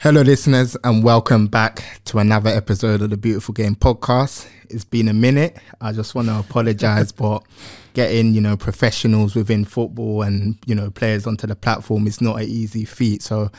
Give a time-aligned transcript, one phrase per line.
[0.00, 4.48] Hello, listeners, and welcome back to another episode of the Beautiful Game Podcast.
[4.70, 5.56] It's been a minute.
[5.80, 7.42] I just want to apologize, but
[7.94, 12.36] getting you know professionals within football and you know players onto the platform is not
[12.36, 13.22] an easy feat.
[13.22, 13.50] So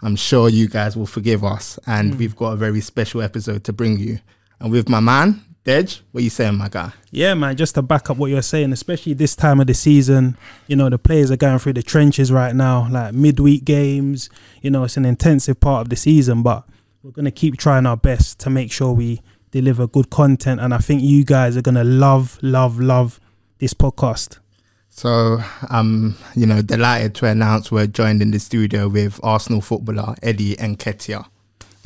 [0.00, 2.18] I'm sure you guys will forgive us, and hmm.
[2.18, 4.18] we've got a very special episode to bring you.
[4.60, 6.92] And with my man Dej, what you saying, my guy?
[7.12, 10.36] Yeah, man, just to back up what you're saying, especially this time of the season,
[10.66, 14.28] you know, the players are going through the trenches right now, like midweek games,
[14.60, 16.64] you know, it's an intensive part of the season, but
[17.04, 19.20] we're going to keep trying our best to make sure we
[19.52, 20.60] deliver good content.
[20.60, 23.20] And I think you guys are going to love, love, love
[23.58, 24.40] this podcast.
[24.88, 25.38] So
[25.70, 30.56] I'm, you know, delighted to announce we're joined in the studio with Arsenal footballer Eddie
[30.56, 31.26] Nketiah.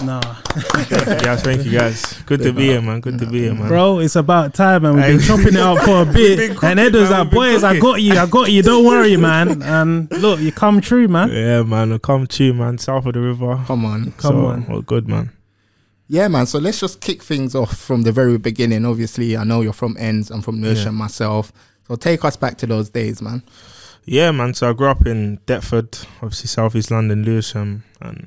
[0.05, 0.21] Nah,
[0.91, 2.13] guys, thank you guys.
[2.27, 3.01] Good to be here, man.
[3.01, 3.67] Good to be here, man.
[3.67, 5.27] bro, it's about time, and we've been Hey.
[5.27, 6.51] chopping it up for a bit.
[6.53, 8.63] cooking, and Edo's man, like, we've boys, I got you, I got you.
[8.63, 9.63] Don't worry, man.
[9.63, 11.31] And look, you come true, man.
[11.31, 11.95] Yeah, man.
[11.95, 12.77] I come true, man.
[12.77, 13.59] South of the river.
[13.67, 14.13] Come on.
[14.13, 14.67] Come so, on.
[14.67, 15.33] Well, good, man.
[16.09, 16.45] Yeah, man.
[16.45, 18.85] So let's just kick things off from the very beginning.
[18.85, 20.31] Obviously, I know you're from Ends.
[20.31, 20.99] I'm from Lewisham Yeah.
[21.05, 21.53] myself.
[21.89, 23.43] So take us back to those days, man.
[24.05, 24.53] Yeah, man.
[24.53, 28.27] So I grew up in Deptford, obviously Southeast London, Lewisham, and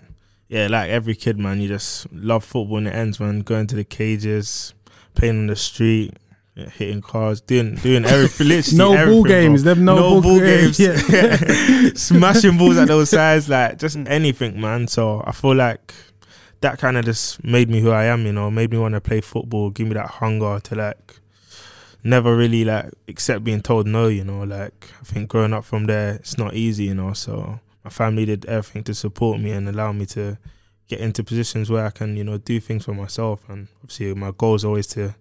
[0.49, 3.41] yeah, like every kid, man, you just love football in the ends, man.
[3.41, 4.73] Going to the cages,
[5.13, 6.15] playing on the street,
[6.55, 8.47] yeah, hitting cars, doing doing everything.
[8.49, 9.29] literally No ball everything, bro.
[9.29, 10.97] games, them no ball games, Yeah,
[11.93, 14.09] smashing balls at those sides, like just mm.
[14.09, 14.87] anything, man.
[14.87, 15.93] So I feel like
[16.61, 19.01] that kind of just made me who I am, you know, made me want to
[19.01, 21.19] play football, give me that hunger to like
[22.03, 24.41] never really like accept being told no, you know.
[24.41, 27.13] Like I think growing up from there, it's not easy, you know.
[27.13, 30.37] So my family did everything to support me and allow me to
[30.87, 33.47] get into positions where I can, you know, do things for myself.
[33.47, 35.13] And obviously, my goal is always to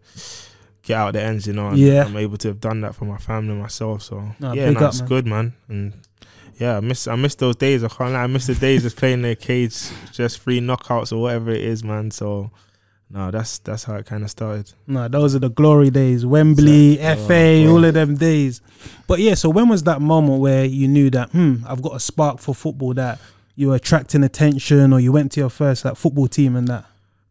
[0.83, 1.69] get out the ends, you know.
[1.69, 2.05] And Yeah.
[2.05, 4.03] I'm able to have done that for my family and myself.
[4.03, 5.09] So Nah, yeah, no, up, it's man.
[5.09, 5.53] good, man.
[5.69, 5.93] And
[6.59, 7.85] yeah, I miss I miss those days.
[7.85, 8.23] I can't lie.
[8.25, 9.77] I miss the days of playing the cage,
[10.13, 12.11] just free knockouts or whatever it is, man.
[12.11, 12.51] So
[13.11, 14.73] no, that's that's how it kind of started.
[14.87, 16.27] No, those are the glory days.
[16.27, 17.27] Wembley, Exactly.
[17.27, 18.61] FA, Oh, all of them days.
[19.07, 22.01] But yeah, so when was that moment where you knew that, hmm, I've got a
[22.01, 23.19] spark for football that
[23.57, 26.85] you were attracting attention or you went to your first like football team and that?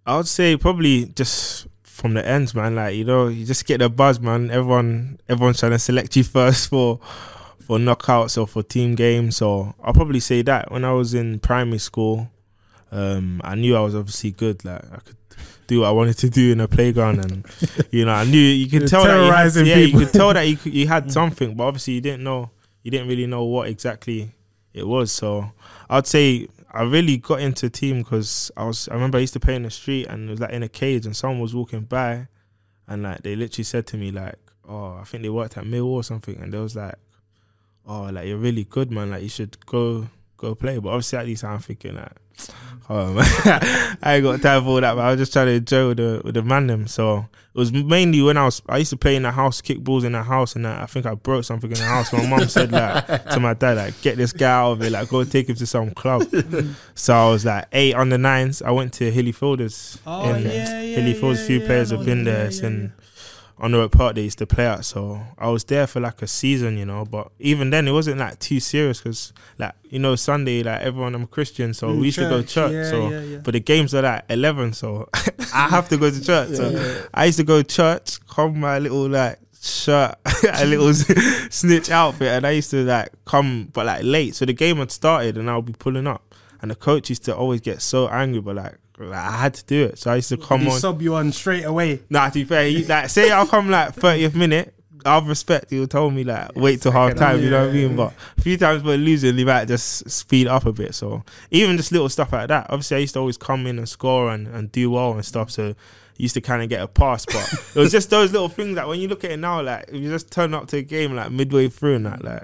[0.06, 2.76] I would say probably just from the ends, man.
[2.76, 4.50] Like you know, you just get the buzz, man.
[4.50, 7.00] Everyone, everyone's trying to select you first for
[7.60, 9.38] for knockouts or for team games.
[9.38, 12.30] So I'll probably say that when I was in primary school,
[12.92, 14.64] um, I knew I was obviously good.
[14.66, 15.18] Like I could
[15.68, 17.46] do what I wanted to do in the playground, and
[17.92, 20.44] you know, I knew you could tell that you had, yeah, you could tell that
[20.44, 22.50] you could, you had something, but obviously you didn't know,
[22.84, 24.32] you didn't really know what exactly
[24.74, 25.12] it was.
[25.12, 25.52] So
[25.90, 28.88] I'd say I really got into team because I was.
[28.90, 30.70] I remember I used to play in the street and it was like in a
[30.70, 32.28] cage, and someone was walking by,
[32.88, 34.36] and like they literally said to me like,
[34.68, 36.96] "Oh, I think they worked at Mill or something," and they was like,
[37.86, 39.12] "Oh, like you're really good, man.
[39.12, 42.12] Like you should go go play." But obviously at least I'm thinking like.
[42.90, 43.26] Oh man,
[44.02, 44.94] I ain't got time for all that.
[44.96, 46.88] But I was just trying to enjoy with the with the man them.
[46.88, 49.80] So it was mainly when I was I used to play in the house, kick
[49.80, 52.14] balls in the house, and I think I broke something in the house.
[52.14, 55.10] My mum said like to my dad like, get this guy out of it, like
[55.10, 56.24] go take him to some club.
[56.96, 58.62] so I was like eight on the nines.
[58.62, 59.98] I went to Hilly Fielders.
[60.06, 61.40] Oh, in yeah, yeah, Hilly Fielders.
[61.42, 62.42] yeah, few yeah, players have been yeah, there.
[62.44, 62.94] yeah, It's in
[63.60, 64.86] on the park they used to play at.
[64.86, 67.06] So I was there for like a season, you know.
[67.06, 71.16] But even then, it wasn't like too serious because, like, you know, Sunday, like everyone,
[71.16, 72.72] I'm a Christian, so Mm, we used to go church, church.
[72.74, 73.38] yeah, so, yeah, yeah.
[73.44, 75.10] but the games are at eleven, so
[75.54, 76.50] I have to go to church.
[76.56, 80.16] So I used to go to church, come my little like shirt,
[80.54, 80.94] a little
[81.50, 84.36] snitch outfit, and I used to like come, but like late.
[84.36, 86.24] So the game had started, and I'll be pulling up.
[86.62, 89.66] and the coach used to always get so angry, but like, like I had to
[89.66, 90.00] do it.
[90.00, 90.80] So I used to come Did he on.
[90.80, 92.02] sub you on straight away?
[92.10, 94.74] Nah, to be fair, he, like say I'll come like 30th minute.
[95.06, 97.42] Out of respect, he would told me like wait till half time.
[97.42, 97.96] You know what I mean?
[97.96, 100.96] But a few times we're losing, he might just speed up a bit.
[100.96, 102.68] So even just little stuff like that.
[102.70, 105.52] Obviously, I used to always come in and score and, and do well and stuff.
[105.52, 105.76] So
[106.18, 108.88] used to kind of get a pass, but it was just those little things that
[108.88, 111.16] when you look at it now, like if you just turn up to a game
[111.16, 112.44] like midway through and that, like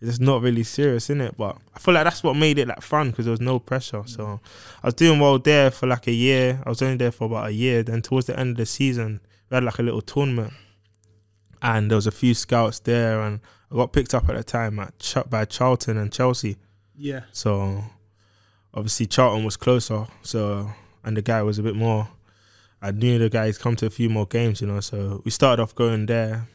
[0.00, 1.36] it's just not really serious, in it.
[1.36, 4.02] But I feel like that's what made it like fun because there was no pressure.
[4.06, 4.40] So
[4.82, 6.62] I was doing well there for like a year.
[6.64, 7.82] I was only there for about a year.
[7.82, 9.20] Then towards the end of the season,
[9.50, 10.52] we had like a little tournament,
[11.62, 13.40] and there was a few scouts there, and
[13.70, 16.56] I got picked up at the time at Ch- by Charlton and Chelsea.
[16.96, 17.22] Yeah.
[17.32, 17.84] So
[18.74, 20.06] obviously Charlton was closer.
[20.22, 20.70] So
[21.04, 22.08] and the guy was a bit more.
[22.82, 24.80] I knew the guys come to a few more games, you know.
[24.80, 26.48] So we started off going there.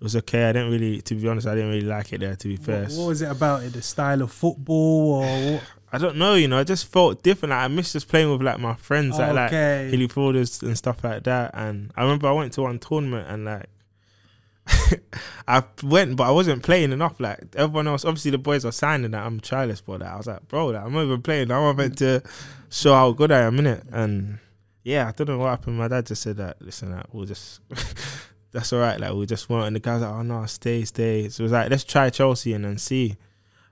[0.00, 0.48] It was okay.
[0.48, 2.34] I didn't really, to be honest, I didn't really like it there.
[2.34, 3.74] To be fair, What, what was it about it?
[3.74, 5.62] The style of football or what?
[5.92, 6.34] I don't know.
[6.34, 7.50] You know, I just felt different.
[7.50, 9.88] Like, I miss just playing with like my friends, like like Okay.
[9.90, 11.50] Hilly Fielders and stuff like that.
[11.52, 13.66] And I remember I went to one tournament and like
[15.48, 17.18] I went, but I wasn't playing enough.
[17.18, 20.26] Like everyone else, obviously the boys are signing that I'm childless, but like, I was
[20.28, 21.50] like, bro, like, I'm not even playing.
[21.50, 22.22] I'm meant to
[22.70, 23.82] show how good I am in it.
[23.92, 24.38] And
[24.84, 25.76] yeah, I don't know what happened.
[25.76, 26.62] My dad just said that.
[26.62, 27.60] Listen, like, we'll just.
[28.52, 28.98] That's all right.
[28.98, 31.28] Like we just want, and the guys like, oh no, stay, stay.
[31.28, 33.16] So it was like, let's try Chelsea and then see.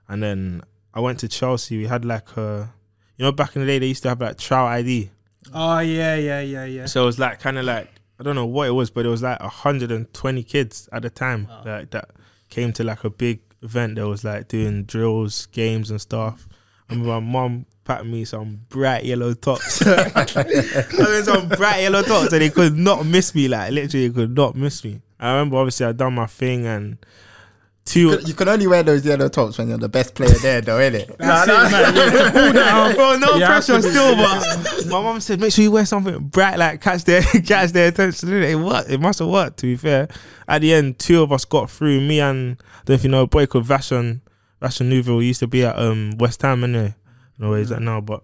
[0.07, 0.61] And then
[0.93, 1.77] I went to Chelsea.
[1.77, 2.73] We had like a,
[3.17, 5.11] you know, back in the day they used to have like trial ID.
[5.53, 6.85] Oh yeah, yeah, yeah, yeah.
[6.85, 7.89] So it was like kind of like
[8.19, 11.47] I don't know what it was, but it was like 120 kids at the time
[11.65, 12.11] like that
[12.49, 16.47] came to like a big event that was like doing drills, games and stuff.
[16.89, 19.81] I remember my mum packed me some bright yellow tops.
[19.85, 23.47] I mean, some bright yellow tops, and they could not miss me.
[23.47, 25.01] Like literally, they could not miss me.
[25.19, 26.97] I remember obviously I done my thing and
[27.85, 28.19] two.
[28.27, 31.07] You can only wear those yellow tops when you're the best player there, though, innit?
[31.17, 31.95] That's it, man.
[31.95, 32.95] Yeah, to pull that.
[32.95, 35.85] Bro, no You pressure to be- still, but my mom said make sure you wear
[35.87, 38.31] something bright, like catch their catch their attention.
[38.43, 38.91] It worked.
[38.91, 39.57] It must have worked.
[39.57, 40.07] To be fair,
[40.47, 42.01] at the end, two of us got through.
[42.01, 44.21] Me and I don't know if you know a boy called Vashon
[44.61, 45.21] Vashon Neufville.
[45.21, 46.93] He used to be at um West Ham, anyway.
[47.39, 48.23] No way he's at now, but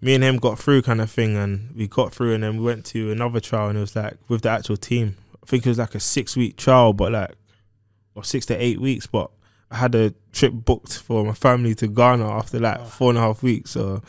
[0.00, 2.64] me and him got through, kind of thing, and we got through, and then we
[2.64, 5.16] went to another trial, and it was like with the actual team.
[5.42, 7.34] I think it was like a six week trial, but like
[8.14, 9.30] or six to eight weeks, but
[9.70, 13.22] I had a trip booked for my family to Ghana after like four and a
[13.22, 13.70] half weeks.
[13.72, 14.02] So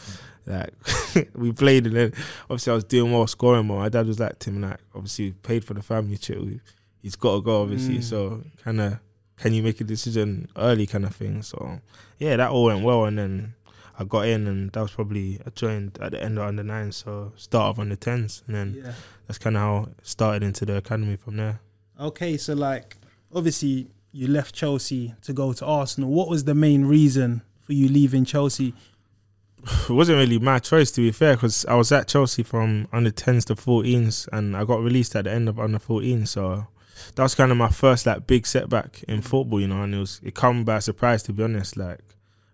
[0.45, 0.73] like
[1.35, 3.79] we played and then obviously I was doing well, scoring more.
[3.79, 6.39] My dad was like, Tim, like obviously we paid for the family trip.
[6.39, 6.59] We,
[7.01, 7.99] he's got to go, obviously.
[7.99, 8.03] Mm.
[8.03, 8.99] So kind of
[9.37, 11.43] can you make a decision early, kind of thing.
[11.43, 11.79] So
[12.17, 13.53] yeah, that all went well, and then
[14.01, 16.91] I got in, and that was probably I joined at the end of under nine,
[16.91, 18.93] so start of under tens, and then Yeah.
[19.27, 21.61] that's kind of how it started into the academy from there.
[21.99, 22.97] Okay, so like
[23.33, 26.09] obviously you left Chelsea to go to Arsenal.
[26.09, 28.73] What was the main reason for you leaving Chelsea?
[29.89, 33.11] it wasn't really my choice to be fair because I was at Chelsea from under
[33.11, 36.65] 10s to 14s and I got released at the end of under 14 so
[37.15, 39.23] that was kind of my first like big setback in mm.
[39.23, 41.99] football you know and it was it come by surprise to be honest like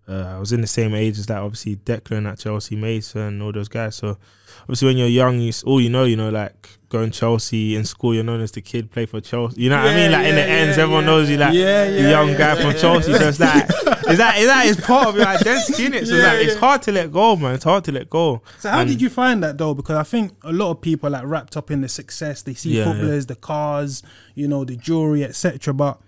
[0.07, 3.51] uh, I was in the same age as that obviously Declan at Chelsea Mason all
[3.51, 3.95] those guys.
[3.95, 4.17] So
[4.61, 8.13] obviously when you're young you all you know you know like going Chelsea in school
[8.15, 9.61] you're known as the kid play for Chelsea.
[9.63, 10.11] You know what I mean?
[10.11, 11.09] Yeah, like in the yeah, ends everyone yeah.
[11.09, 13.13] knows you like Yeah, the young yeah, guy from Chelsea.
[13.13, 13.63] So it's like
[14.09, 16.07] is that is that is part of your identity innit?
[16.07, 17.55] So Yeah, like it's hard to let go man.
[17.55, 18.41] It's hard to let go.
[18.59, 19.73] So how And- did you find that though?
[19.73, 22.41] Because I think a lot of people are like wrapped up in the success.
[22.43, 24.03] They see Yeah, footballers, the cars,
[24.35, 25.73] you know, the jewelry, etc.
[25.73, 25.99] But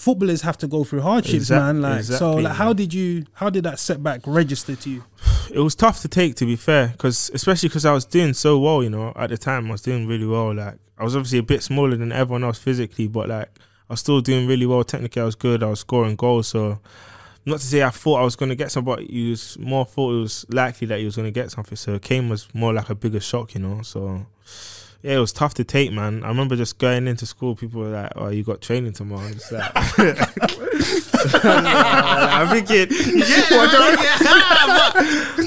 [0.00, 1.82] footballers have to go through hardships, Exact- man.
[1.82, 3.26] Like so, exactly, like how did you?
[3.34, 5.04] How did that setback register to you?
[5.52, 8.56] it was tough to take to be fair because especially because i was doing so
[8.56, 11.40] well you know at the time i was doing really well like i was obviously
[11.40, 13.48] a bit smaller than everyone else physically but like
[13.88, 16.78] i was still doing really well technically i was good i was scoring goals so
[17.46, 19.84] not to say i thought i was going to get some but you was more
[19.84, 22.72] thought it was likely that he was going to get something so came was more
[22.72, 24.24] like a bigger shock you know so
[25.02, 26.22] yeah, it was tough to take, man.
[26.24, 27.56] I remember just going into school.
[27.56, 29.70] People were like, "Oh, you got training tomorrow." I'm just like,
[31.44, 33.40] I'm thinking, yeah,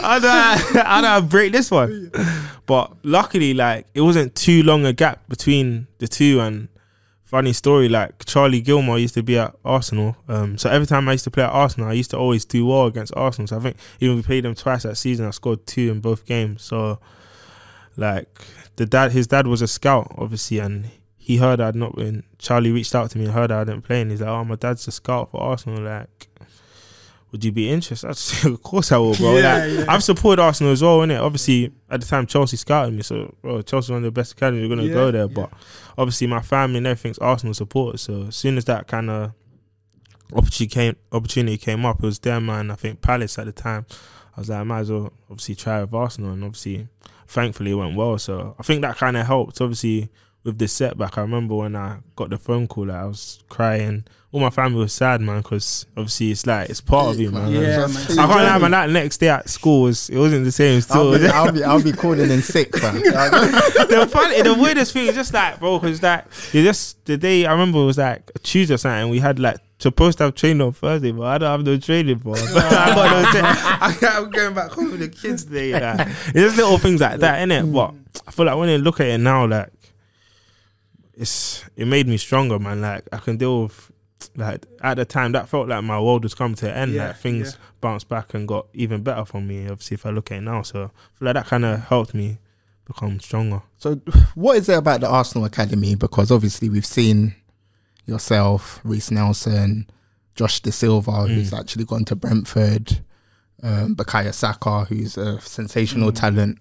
[0.02, 2.12] how do I, how do I break this one?
[2.66, 6.40] But luckily, like it wasn't too long a gap between the two.
[6.40, 6.70] And
[7.24, 10.16] funny story, like Charlie Gilmour used to be at Arsenal.
[10.28, 12.66] Um, so every time I used to play at Arsenal, I used to always do
[12.66, 13.48] well against Arsenal.
[13.48, 15.28] So I think even we played them twice that season.
[15.28, 16.64] I scored two in both games.
[16.64, 17.00] So
[17.96, 18.28] like
[18.76, 22.24] the dad, his dad was a scout, obviously, and he heard I'd not been.
[22.38, 24.56] Charlie reached out to me and heard I didn't play, and he's like, "Oh, my
[24.56, 25.82] dad's a scout for Arsenal.
[25.84, 26.28] Like,
[27.32, 29.38] would you be interested?" I just said, "Of course I will, bro.
[29.38, 29.86] Yeah, like, yeah.
[29.88, 31.22] I've supported Arsenal as well, innit?
[31.22, 34.62] Obviously, at the time, Chelsea scouted me, so bro, Chelsea's one of the best academies.
[34.68, 35.52] You're gonna Yeah, go there, but
[35.98, 38.02] obviously, my family and everything's Arsenal supporters.
[38.02, 39.32] So as soon as that kind of
[40.34, 43.86] opportunity came, opportunity came up, it was them and I think Palace at the time.
[44.36, 46.88] I was like, I might as well obviously try with Arsenal, and obviously,
[47.34, 48.18] thankfully, it went well.
[48.18, 49.60] So I think that kind of helped.
[49.60, 50.10] Obviously,
[50.44, 54.06] with the setback, I remember when I got the phone call, like, I was crying.
[54.32, 57.52] All my family was sad, man, because obviously it's like it's part of you, man.
[57.52, 58.20] Yeah, man.
[58.20, 58.72] I can't lie, man.
[58.72, 60.82] That next day at school was it wasn't the same.
[60.82, 62.96] Still, I'll be, I'll be, I'll be calling in sick, man.
[63.04, 67.46] the funny, the weirdest thing is just like, bro, because like you just the day
[67.46, 69.12] I remember it was like a Tuesday or something.
[69.12, 72.20] We had like supposed to have training on Thursday, but I don't have no training,
[72.20, 72.34] bro.
[72.38, 73.42] I got no tra-
[74.12, 75.74] I, am going back home with the kids today.
[75.74, 77.70] Like, it's just little things like that, innit?
[77.70, 77.74] Mm.
[77.74, 79.72] But I feel like when you look at it now, like
[81.14, 82.82] it's it made me stronger, man.
[82.82, 83.92] Like I can deal with.
[84.38, 86.94] Like at the time, that felt like my world was coming to an end.
[86.94, 87.66] Yeah, like things yeah.
[87.82, 89.64] bounced back and got even better for me.
[89.64, 92.14] Obviously, if I look at it now, so I feel like that kind of helped
[92.14, 92.38] me
[92.86, 93.62] become stronger.
[93.78, 93.96] So,
[94.36, 95.96] what is it about the Arsenal Academy?
[95.96, 97.36] Because obviously, we've seen
[98.06, 99.90] yourself, Reiss Nelson,
[100.36, 103.00] Josh Da Silva, who's actually gone to Brentford,
[103.62, 106.60] um, Bukayo Saka, who's a sensational talent.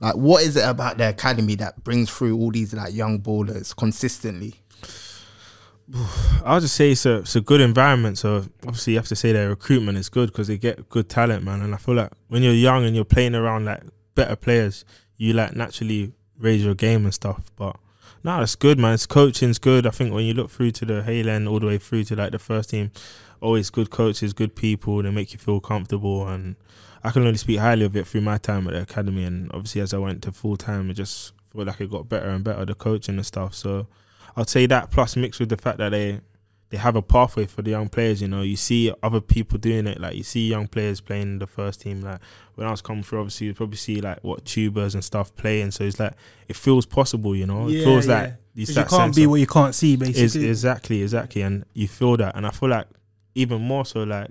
[0.00, 3.76] Like, what is it about the academy that brings through all these like young ballers
[3.76, 4.54] consistently?
[6.44, 8.16] I'll just say it's a it's a good environment.
[8.18, 11.44] So obviously you have to say their recruitment is good because they get good talent,
[11.44, 11.62] man.
[11.62, 13.82] And I feel like when you're young and you're playing around like
[14.14, 14.84] better players,
[15.16, 17.50] you like naturally raise your game and stuff.
[17.56, 17.76] But
[18.22, 18.94] no, it's good, man.
[18.94, 19.86] It's coaching's good.
[19.86, 22.16] I think when you look through to the Hale End all the way through to
[22.16, 22.90] like the first team,
[23.40, 25.02] always good coaches, good people.
[25.02, 26.56] They make you feel comfortable, and
[27.02, 29.24] I can only speak highly of it through my time at the academy.
[29.24, 32.28] And obviously as I went to full time, it just felt like it got better
[32.28, 33.54] and better the coaching and stuff.
[33.54, 33.86] So
[34.36, 36.20] I'd say that plus mixed with the fact that they
[36.70, 38.22] they have a pathway for the young players.
[38.22, 40.00] You know, you see other people doing it.
[40.00, 42.00] Like you see young players playing the first team.
[42.00, 42.20] Like
[42.54, 45.72] when I was coming through, obviously you probably see like what tubers and stuff playing.
[45.72, 46.14] So it's like
[46.48, 47.34] it feels possible.
[47.34, 49.98] You know, it feels like 'Cause that you can't be what you can't see, is
[49.98, 50.48] basically.
[50.48, 52.36] exactly exactly, and you feel that.
[52.36, 52.86] And I feel like
[53.34, 54.30] even more so like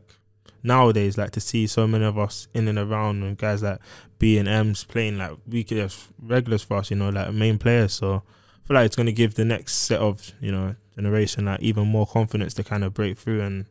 [0.63, 3.79] nowadays, like to see so many of us in and around and guys like
[4.17, 6.89] B and M's playing like we could have regulars for us.
[6.91, 7.93] You know, like main players.
[7.93, 8.23] So
[8.63, 11.61] I feel like it's going to give the next set of you know generation like
[11.61, 13.41] even more confidence to kind of break through.
[13.41, 13.65] And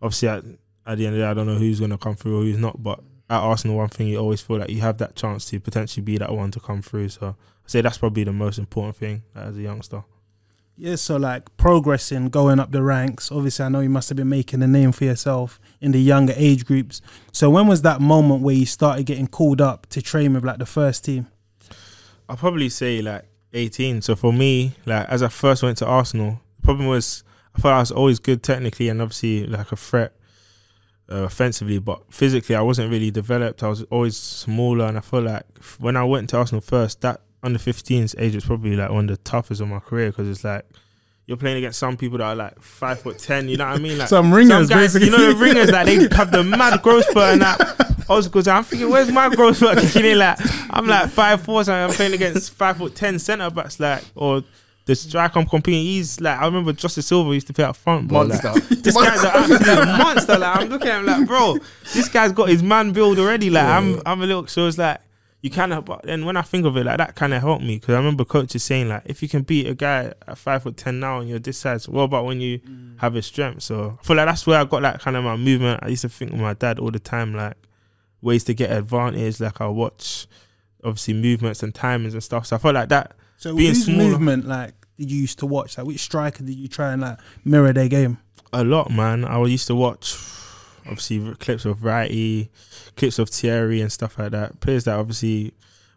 [0.00, 0.44] obviously, at,
[0.86, 2.42] at the end of the day, I don't know who's going to come through or
[2.42, 2.82] who's not.
[2.82, 6.04] But at Arsenal, one thing you always feel like you have that chance to potentially
[6.04, 7.08] be that one to come through.
[7.08, 7.34] So I
[7.66, 10.04] say that's probably the most important thing like, as a youngster.
[10.76, 13.30] Yeah, so like progressing, going up the ranks.
[13.30, 16.32] Obviously, I know you must have been making a name for yourself in the younger
[16.36, 17.02] age groups.
[17.30, 20.58] So when was that moment where you started getting called up to train with like
[20.58, 21.26] the first team?
[22.28, 24.02] I'll probably say like 18.
[24.02, 27.24] So for me, like as I first went to Arsenal, problem was
[27.56, 30.14] I thought I was always good technically and obviously like a threat
[31.10, 33.62] uh, offensively, but physically I wasn't really developed.
[33.62, 35.44] I was always smaller, and I feel like
[35.78, 39.16] when I went to Arsenal first, that under 15s age was probably like one of
[39.16, 40.64] the toughest of my career because it's like.
[41.24, 43.48] You're playing against some people that are like five foot ten.
[43.48, 43.96] You know what I mean?
[43.96, 45.06] Like Some ringers, guys, basically.
[45.06, 48.04] You know the ringers that they have the mad growth spurt and that.
[48.10, 50.18] I was because I'm thinking, where's my growth spurt kicking in?
[50.18, 50.38] Like
[50.70, 54.42] I'm like five four, so I'm playing against five foot ten centre backs, like or
[54.84, 55.82] the striker I'm competing.
[55.82, 58.22] He's like I remember Josh Da Silva used to play up front, bro.
[58.22, 58.74] Like, Monster.
[58.74, 60.38] this guy's an absolute monster.
[60.38, 61.58] Like I'm looking at him like, bro,
[61.94, 63.50] this guy's got his man build already.
[63.50, 64.46] Like I'm, I'm a little.
[64.46, 65.00] So it's like
[65.40, 65.84] you kind of.
[65.84, 67.98] But then when I think of it, like that kind of helped me because I
[67.98, 71.20] remember coaches saying like, if you can beat a guy at five foot ten now
[71.20, 72.98] and you're this size, what about when you mm.
[73.00, 73.62] have his strength?
[73.62, 75.80] So I feel like that's where I got that kind of my movement.
[75.82, 77.56] I used to think with my dad all the time, like
[78.20, 79.40] ways to get advantage.
[79.40, 80.26] Like I watch
[80.82, 82.46] obviously movements and timings and stuff.
[82.46, 83.16] So I felt like that.
[83.42, 84.10] So Being whose smaller.
[84.10, 85.76] movement like did you used to watch?
[85.76, 88.18] Like which striker did you try and like mirror their game?
[88.52, 89.24] a lot, man.
[89.24, 90.16] I used to watch
[90.86, 92.50] obviously clips of Wrighty,
[92.96, 94.60] clips of Thierry and stuff like that.
[94.60, 95.54] Players that obviously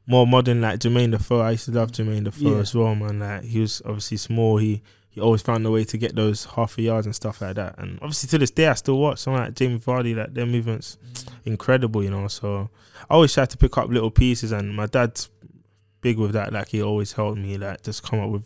[0.07, 1.41] more modern, like Jermaine Defoe.
[1.41, 2.61] I used to love Jermaine Defoe Yeah.
[2.61, 3.19] as well, man.
[3.19, 4.57] Like he was obviously small.
[4.57, 7.55] He he always found a way to get those half a yards and stuff like
[7.55, 7.75] that.
[7.77, 10.15] And obviously to this day, I still watch someone like Jamie Vardy.
[10.15, 11.27] Like their movements, mm.
[11.45, 12.27] incredible, you know.
[12.27, 12.69] So
[13.09, 15.29] I always try to pick up little pieces, and my dad's
[16.05, 16.53] big with that.
[16.53, 18.45] Like he always helped me, like just come up with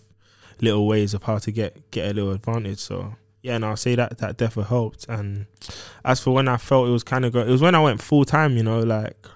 [0.61, 2.79] little ways of how to get get a little advantage.
[2.79, 5.05] So yeah, and I'll say that that definitely helped.
[5.09, 5.45] And
[6.05, 8.01] as for when I felt it was kind of go, it was when I went
[8.01, 8.55] full time.
[8.55, 9.27] You know, like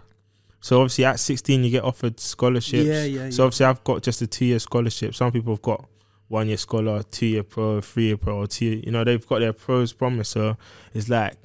[0.62, 2.88] so obviously at 16 you get offered scholarships.
[2.88, 3.46] Yeah, yeah, So yeah.
[3.46, 5.14] obviously I've got just a two year scholarship.
[5.16, 5.86] Some people have got
[6.30, 8.82] one year scholar, two year pro, three year pro, or two.
[8.86, 10.30] You know, they've got their pros promise.
[10.30, 10.56] So
[10.94, 11.36] it's like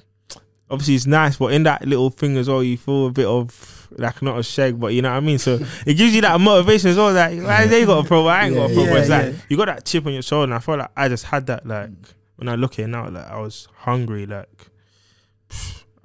[0.69, 3.78] obviously it's nice, but in that little thing as well, you feel a bit of
[3.91, 5.39] like not a shag, but you know what I mean.
[5.39, 7.13] So it gives you that motivation as well.
[7.13, 8.83] Like why they got a pro, I ain't got a pro.
[8.83, 9.17] Yeah, but it's yeah.
[9.17, 11.47] like you got that chip on your shoulder, and I felt like I just had
[11.47, 11.65] that.
[11.65, 11.91] Like
[12.35, 14.25] when I look at it now, like I was hungry.
[14.25, 14.67] Like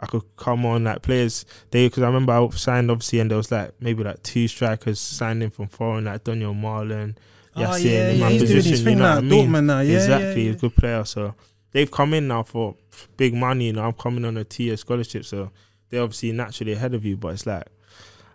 [0.00, 1.44] I could come on like players.
[1.70, 5.00] They because I remember I signed obviously, and there was like maybe like two strikers
[5.00, 7.16] signed in from foreign, like Donyell Malen.
[7.56, 9.20] Oh, Yassine yeah, in yeah, my he's doing his position, thing you know now, I
[9.20, 9.48] mean?
[9.48, 10.52] Dortmund now, yeah, exactly, yeah, he's yeah.
[10.52, 11.04] a good player.
[11.04, 11.34] So
[11.70, 12.74] they've come in now for
[13.16, 13.66] big money.
[13.66, 15.52] You know, I'm coming on a two-year scholarship, so
[15.88, 17.64] they're obviously naturally ahead of you, but it's like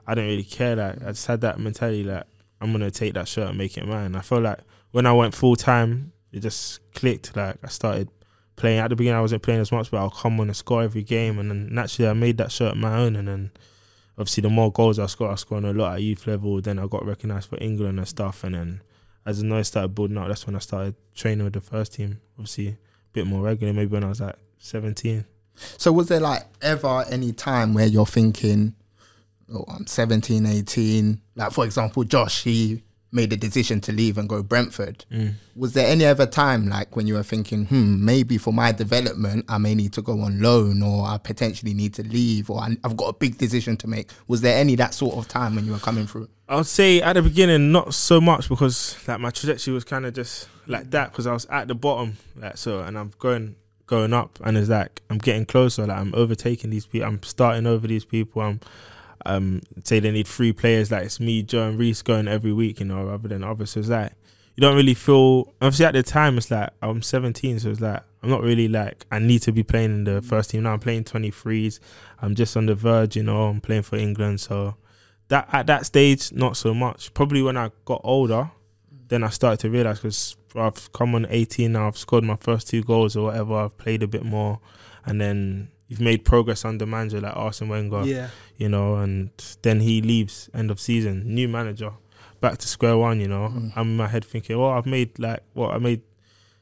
[0.09, 0.75] I don't really care.
[0.75, 2.23] Like I just had that mentality, like
[2.59, 4.15] I'm gonna take that shirt and make it mine.
[4.15, 4.59] I feel like
[4.91, 7.35] when I went full time, it just clicked.
[7.35, 8.09] Like I started
[8.55, 10.81] playing at the beginning, I wasn't playing as much, but I'll come on and score
[10.81, 13.51] every game, and then naturally I made that shirt my own, and then
[14.17, 16.59] obviously the more goals I scored, I scored a lot at youth level.
[16.59, 18.81] Then I got recognised for England and stuff, and then
[19.27, 22.19] as the noise started building up, that's when I started training with the first team.
[22.37, 22.77] Obviously, a
[23.13, 25.23] bit more regular, maybe when I was like 17.
[25.77, 28.75] So was there like ever any time where you're thinking,
[29.53, 34.29] oh, I'm 17, 18, like for example, Josh, he made the decision to leave and
[34.29, 35.05] go Brentford.
[35.11, 35.33] Mm.
[35.55, 39.45] Was there any other time like when you were thinking, hmm, maybe for my development,
[39.49, 42.97] I may need to go on loan or I potentially need to leave or I've
[42.97, 44.11] got a big decision to make?
[44.27, 46.29] Was there any that sort of time when you were coming through?
[46.47, 50.05] I would say at the beginning not so much because like my trajectory was kind
[50.05, 53.55] of just like that because I was at the bottom like so and I'm going
[53.85, 57.65] going up and it's like I'm getting closer like I'm overtaking these people I'm starting
[57.65, 58.59] over these people I'm
[59.25, 62.79] um say they need three players like it's me Joe and Reiss going every week
[62.79, 63.71] you know rather than others.
[63.71, 64.13] So it's like
[64.55, 68.03] you don't really feel obviously at the time it's like I'm 17 so it's like
[68.21, 70.63] I'm not really like I need to be playing in the first team.
[70.63, 71.79] Now I'm playing 23s
[72.21, 74.41] I'm just on the verge you know I'm playing for England.
[74.41, 74.75] So
[75.29, 77.13] that at that stage not so much.
[77.13, 78.51] Probably when i got older
[79.07, 82.69] then i started to realize because i've come on 18 now i've scored my first
[82.69, 83.55] two goals or whatever.
[83.55, 84.59] I've played a bit more.
[85.05, 88.29] And then you've made progress under manager like arsene wenger Yeah.
[88.55, 89.31] you know and
[89.63, 91.91] then he leaves end of season new manager
[92.39, 93.50] back to square one you know.
[93.50, 93.74] Mm.
[93.75, 96.01] I'm in my head thinking well i've made like what i made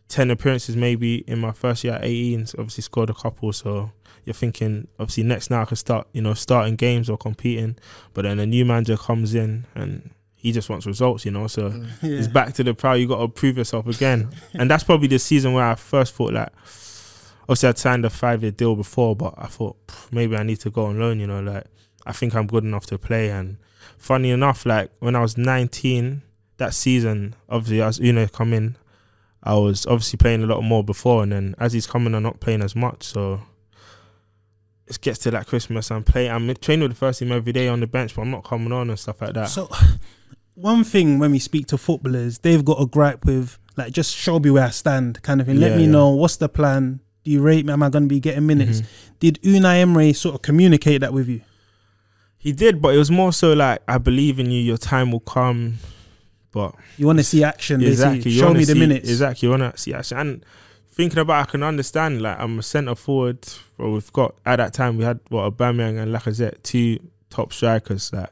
[0.07, 3.91] 10 appearances maybe in my first year at 18 obviously scored a couple so
[4.23, 7.77] you're thinking obviously next now I can start you know starting games or competing
[8.13, 11.71] but then a new manager comes in and he just wants results you know so
[11.71, 11.89] mm.
[12.03, 14.29] it's back to the proud you got to prove yourself again.
[14.53, 16.53] And that's probably the season where I first thought like
[17.47, 19.77] obviously I'd signed a five year deal before but I thought
[20.11, 21.65] maybe I need to go on loan you know like
[22.05, 23.57] I think I'm good enough to play and
[23.97, 26.21] funny enough like when I was 19
[26.57, 28.75] that season obviously as Unai come in
[29.43, 32.41] I was obviously playing a lot more before, and then as he's coming, I'm not
[32.41, 33.03] playing as much.
[33.03, 33.39] So
[34.87, 36.31] it gets to that Christmas, I'm playing.
[36.31, 38.73] I'm training with the first team every day on the bench, but I'm not coming
[38.73, 39.49] on and stuff like that.
[39.49, 39.69] So,
[40.55, 44.39] one thing when we speak to footballers, they've got a gripe with like just show
[44.39, 45.59] me where I stand, kind of thing.
[45.59, 45.91] Let Yeah, me yeah.
[45.91, 46.99] know what's the plan.
[47.27, 47.73] Do you rate me?
[47.73, 48.79] Am I going to be getting minutes?
[48.79, 49.15] Mm-hmm.
[49.19, 51.41] Did Unai Emery sort of communicate that with you?
[52.37, 54.61] he did, but it was more so like I believe in you.
[54.61, 55.79] Your time will come,
[56.53, 58.31] but You want to see action, exactly.
[58.31, 59.09] Show me the minutes.
[59.09, 59.45] Exactly.
[59.45, 60.17] You want to see action.
[60.17, 60.45] And
[60.89, 62.21] thinking about, it, I can understand.
[62.21, 63.45] Like I'm a centre forward.
[63.77, 68.13] Well, we've got at that time we had what Aubameyang and Lacazette, two top strikers.
[68.13, 68.29] Like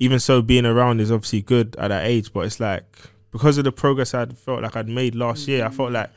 [0.00, 2.32] even so, being around is obviously good at that age.
[2.32, 2.98] But it's like
[3.30, 6.10] because of the progress I'd felt like I'd made last year, I felt like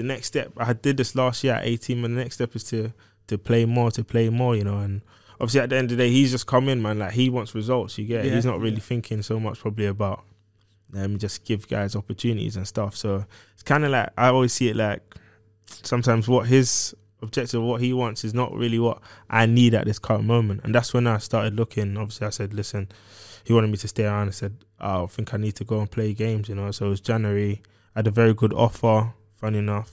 [0.00, 0.52] the next step.
[0.56, 2.92] I did this last year at 18, and the next step is to
[3.26, 4.56] to play more, to play more.
[4.56, 5.02] You know, and
[5.34, 6.98] obviously at the end of the day, he's just come in, man.
[6.98, 7.98] Like he wants results.
[7.98, 8.24] You get.
[8.24, 8.80] Yeah, he's not really yeah.
[8.80, 10.24] thinking so much probably about
[10.92, 12.96] let me just give guys opportunities and stuff.
[12.96, 15.02] So it's kind of like I always see it like
[15.66, 19.98] sometimes what his objective, what he wants, is not really what I need at this
[19.98, 20.62] current moment.
[20.64, 21.96] And that's when I started looking.
[21.96, 22.88] Obviously, I said, listen,
[23.44, 24.28] he wanted me to stay around.
[24.28, 26.48] I said, oh, I think I need to go and play games.
[26.48, 27.62] You know, so it was January.
[27.94, 29.12] I had a very good offer.
[29.40, 29.90] Funny enough.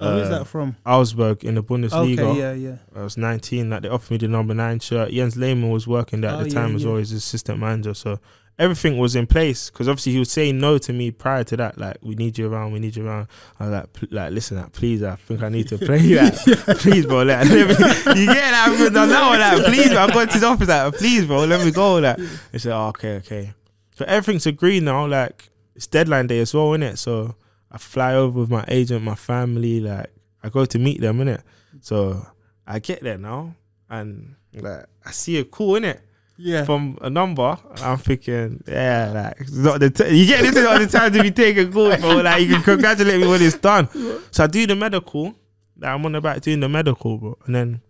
[0.00, 0.76] Oh, where's Uh, that from?
[0.84, 2.18] Augsburg in the Bundesliga.
[2.20, 2.76] Okay, yeah, yeah.
[2.96, 3.70] I was 19.
[3.70, 5.12] Like they offered me the number nine shirt.
[5.12, 6.88] Jens Lehmann was working there at Oh, the yeah, time as yeah.
[6.88, 7.94] well as assistant manager.
[7.94, 8.18] So
[8.58, 11.78] everything was in place because obviously he was saying no to me prior to that.
[11.78, 12.72] Like we need you around.
[12.72, 13.28] We need you around.
[13.60, 15.98] I was like, pl- like listen, like, please, I think I need to play.
[16.16, 16.34] Like,
[16.78, 17.22] please, bro.
[17.22, 18.90] Like, let me, you get that?
[18.92, 19.38] Done that one.
[19.38, 19.98] Like, please, bro.
[19.98, 20.68] I've gone to his office.
[20.68, 21.44] Like, please, bro.
[21.44, 21.96] Let me go.
[21.98, 22.16] Like,
[22.50, 23.52] they said, oh, okay, okay.
[23.94, 25.06] So everything's agreed now.
[25.06, 26.98] Like it's deadline day as well, innit?
[26.98, 27.36] So
[27.72, 29.80] I fly over with my agent, my family.
[29.80, 30.10] Like
[30.42, 31.42] I go to meet them, innit?
[31.80, 32.24] So
[32.66, 33.54] I get there now,
[33.90, 36.00] and like I see a call in it
[36.36, 36.64] Yeah.
[36.64, 37.56] from a number.
[37.82, 41.12] I'm thinking, yeah, like it's not the t- you get this is not the time
[41.14, 42.20] to be taking calls, bro.
[42.20, 43.88] Like you can congratulate me when it's done.
[44.30, 45.34] So I do the medical.
[45.78, 47.80] Like, I'm on the back doing the medical, bro, and then.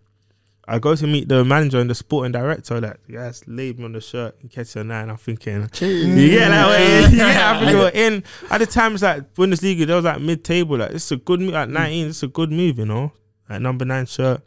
[0.69, 2.81] I go to meet the manager and the sporting director.
[2.81, 5.11] Like, yes, label on the shirt, and catch your nine.
[5.11, 7.03] I'm thinking, you get that way.
[7.11, 7.57] You get that?
[7.57, 8.95] I think we're in at the time.
[8.95, 9.87] It's like Bundesliga.
[9.87, 10.79] There was like mid table.
[10.79, 11.55] Like it's a good move.
[11.55, 12.79] At 19, it's a good move.
[12.79, 13.13] You know,
[13.51, 14.41] like number nine shirt.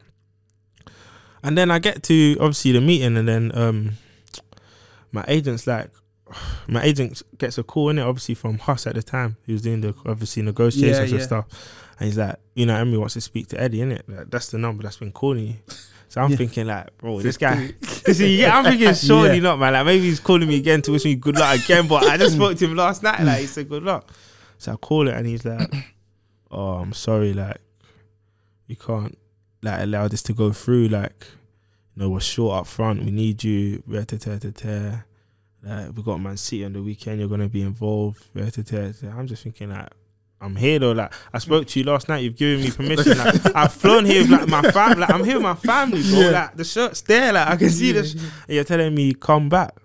[1.44, 3.92] And then I get to obviously the meeting, and then um,
[5.12, 5.92] my agent's like,
[6.68, 9.36] my agent gets a call in it, obviously from Huss at the time.
[9.46, 11.82] He was doing the obviously negotiations Yeah, and stuff.
[12.00, 14.02] And he's like, you know, Emery wants to speak to Eddie, innit?
[14.08, 15.56] Like, that's the number that's been calling you.
[16.16, 16.38] So I'm Yeah.
[16.38, 17.74] thinking like, bro, this guy.
[17.82, 19.42] See, yeah, I'm thinking surely Yeah.
[19.42, 19.74] not, man.
[19.74, 21.90] Like maybe he's calling me again to wish me good luck again.
[21.90, 23.20] But I just spoke to him last night.
[23.22, 24.10] Like he said good luck.
[24.58, 25.70] So I call it and he's like,
[26.52, 27.34] "Oh, I'm sorry.
[27.34, 27.58] Like
[28.68, 29.18] you can't
[29.62, 30.88] like allow this to go through.
[30.88, 31.28] Like
[31.98, 33.04] you know, we're short up front.
[33.04, 33.84] We need you.
[33.86, 34.30] We're ta te.
[35.64, 37.20] Like, we got Man City on the weekend.
[37.20, 38.24] You're gonna be involved.
[38.38, 39.90] I'm just thinking like.
[40.42, 40.92] I'm here though.
[40.92, 42.20] Like I spoke to you last night.
[42.20, 43.18] You've given me permission.
[43.18, 45.00] Like, I've flown here with like my family.
[45.02, 46.20] Like I'm here with my family, bro.
[46.20, 46.30] Yeah.
[46.30, 47.34] Like the shirt's there.
[47.34, 48.14] Like I can see this.
[48.14, 49.76] And you're telling me come back.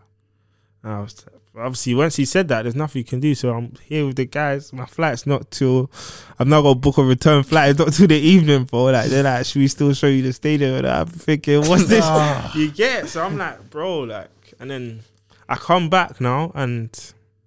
[0.82, 1.24] And I was
[1.56, 3.34] obviously once he said that, there's nothing you can do.
[3.34, 4.72] So I'm here with the guys.
[4.72, 5.90] My flight's not till
[6.38, 7.70] I'm not gonna book a return flight.
[7.70, 8.84] It's not till the evening, bro.
[8.84, 10.74] Like they're like, should we still show you the stadium?
[10.74, 12.06] And I'm thinking, what's this?
[12.54, 13.08] you get?
[13.08, 15.00] So I'm like, bro, like, and then
[15.48, 16.90] I come back now, and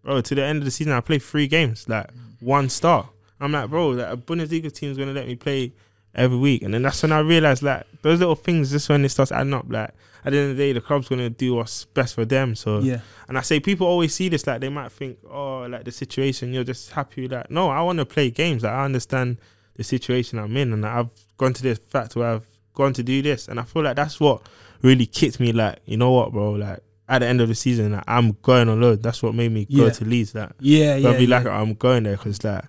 [0.04, 2.10] bro, to the end of the season, I play three games, like
[2.43, 3.10] one star.
[3.39, 5.73] I'm like, bro, like a Bundesliga team's gonna let me play
[6.15, 9.10] every week, and then that's when I realized, like, those little things, just when it
[9.10, 9.91] starts adding up, like.
[10.25, 12.56] At the end of the day, the club's gonna do what's best for them.
[12.56, 12.99] So Yeah.
[13.27, 16.53] and I say people always see this like they might think, oh, like the situation,
[16.53, 17.51] you're just happy with that.
[17.51, 18.63] No, I want to play games.
[18.63, 19.36] Like I understand
[19.75, 23.21] the situation I'm in, and I've gone to this fact where I've gone to do
[23.21, 24.43] this, and I feel like that's what
[24.82, 25.51] really kicked me.
[25.51, 26.51] Like you know what, bro?
[26.53, 26.79] Like
[27.10, 29.04] at the end of the season, like, I'm going on load.
[29.04, 29.89] That's what made me go Yeah.
[29.92, 30.34] to Leeds.
[30.36, 31.10] Like Yeah, yeah.
[31.10, 31.38] I'll be yeah.
[31.38, 32.66] like, I'm going there because like.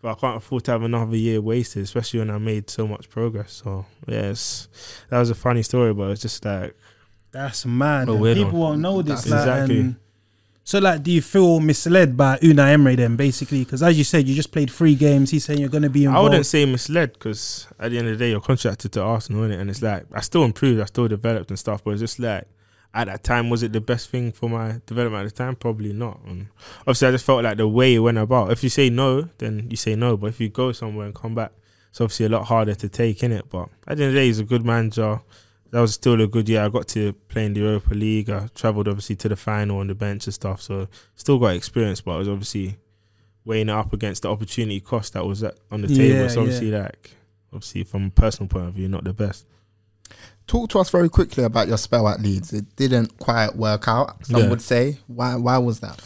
[0.00, 3.08] But I can't afford to have another year wasted, especially when I made so much
[3.10, 3.52] progress.
[3.64, 4.68] So yes,
[5.08, 6.76] that was a funny story, but it's just like
[7.32, 8.08] That's mad.
[8.08, 8.60] A and weird People one.
[8.60, 9.28] won't know this.
[9.28, 9.80] Like, exactly.
[9.80, 9.96] and-
[10.64, 13.60] so, like, do you feel misled by Unai Emery then, basically?
[13.64, 15.30] Because as you said, you just played three games.
[15.30, 18.06] He's saying you're going to be in I wouldn't say misled because at the end
[18.08, 19.60] of the day, you're contracted to Arsenal, innit?
[19.60, 22.44] And it's like I still improved, I still developed and stuff, but it's just like
[22.94, 25.56] at that time, was it the best thing for my development at the time?
[25.56, 26.20] Probably not.
[26.26, 26.48] And
[26.80, 28.50] obviously, I just felt like the way it went about.
[28.50, 30.16] If you say no, then you say no.
[30.16, 31.52] But if you go somewhere and come back,
[31.90, 33.48] it's obviously a lot harder to take, in it.
[33.48, 35.20] But at the end of the day, he's a good manager.
[35.70, 36.62] That was still a good year.
[36.62, 38.30] I got to play in the Europa League.
[38.30, 40.62] I travelled obviously to the final on the bench and stuff.
[40.62, 42.78] So still got experience, but I was obviously
[43.44, 46.04] weighing it up against the opportunity cost that was on the table.
[46.04, 47.16] Yeah, it's obviously like
[47.52, 49.46] obviously from a personal point of view, not the best.
[50.48, 52.52] Talk to us very quickly about your spell at Leeds.
[52.52, 54.26] It didn't quite work out.
[54.26, 54.48] Some Yeah.
[54.50, 54.98] would say.
[55.06, 55.36] Why?
[55.36, 56.00] Why was that?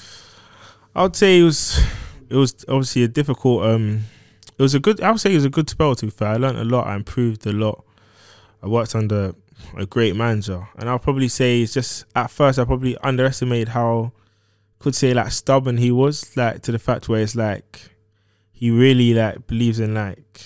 [0.95, 1.81] I would say it was
[2.29, 4.01] it was obviously a difficult um
[4.59, 6.29] it was a good I would say it was a good spell to be fair.
[6.29, 7.85] I learned a lot, I improved a lot.
[8.63, 9.35] I worked under
[9.77, 10.69] a great manager.
[10.77, 14.13] And I'll probably say it's just at first I probably underestimated how
[14.81, 17.91] could say like stubborn he was, like to the fact where it's like
[18.51, 20.41] he really like believes in like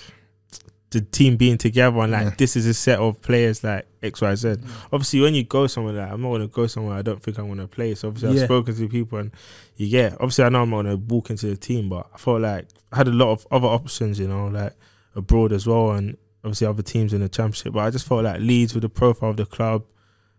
[1.01, 2.35] the team being together and like Yeah.
[2.39, 4.49] this is a set of players like X Y Z.
[4.49, 4.69] Mm.
[4.93, 7.49] Obviously, when you go somewhere like I'm not gonna go somewhere I don't think I'm
[7.49, 7.95] gonna play.
[7.95, 8.43] So obviously, Yeah.
[8.43, 9.31] I've spoken to people and
[9.77, 10.13] you get.
[10.15, 12.97] Obviously, I know I'm not gonna walk into the team, but I felt like I
[12.99, 14.75] had a lot of other options, you know, like
[15.15, 17.73] abroad as well, and obviously other teams in the championship.
[17.73, 19.85] But I just felt like Leeds with the profile of the club,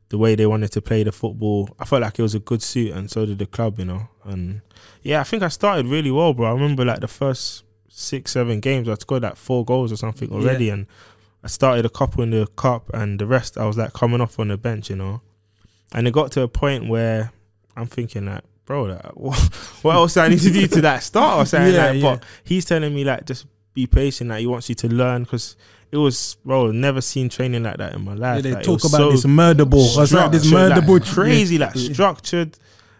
[0.10, 2.62] the way they wanted to play the football, I felt like it was a good
[2.62, 4.08] suit, and so did the club, you know.
[4.24, 4.62] And
[5.04, 6.48] yeah, I think I started really well, bro.
[6.48, 7.64] I remember like the first
[7.98, 10.86] six, seven games, I scored like four goals or something already, and
[11.44, 14.40] I started a couple in the cup, and the rest I was like coming off
[14.40, 15.22] on the bench, you know.
[15.94, 17.32] And it got to a point where
[17.76, 19.40] I'm thinking like, bro, like, what,
[19.82, 21.74] what else do I need to do to that start or something?
[21.74, 22.16] Yeah, like, yeah.
[22.16, 24.30] But he's telling me like, just be patient.
[24.30, 25.56] Like he wants you to learn because
[25.92, 28.38] it was, bro, never seen training like that in my life.
[28.38, 29.96] Yeah, they Like, talk about so this murder ball.
[29.96, 31.00] Like this murder like, ball.
[31.00, 32.60] crazy, like structured,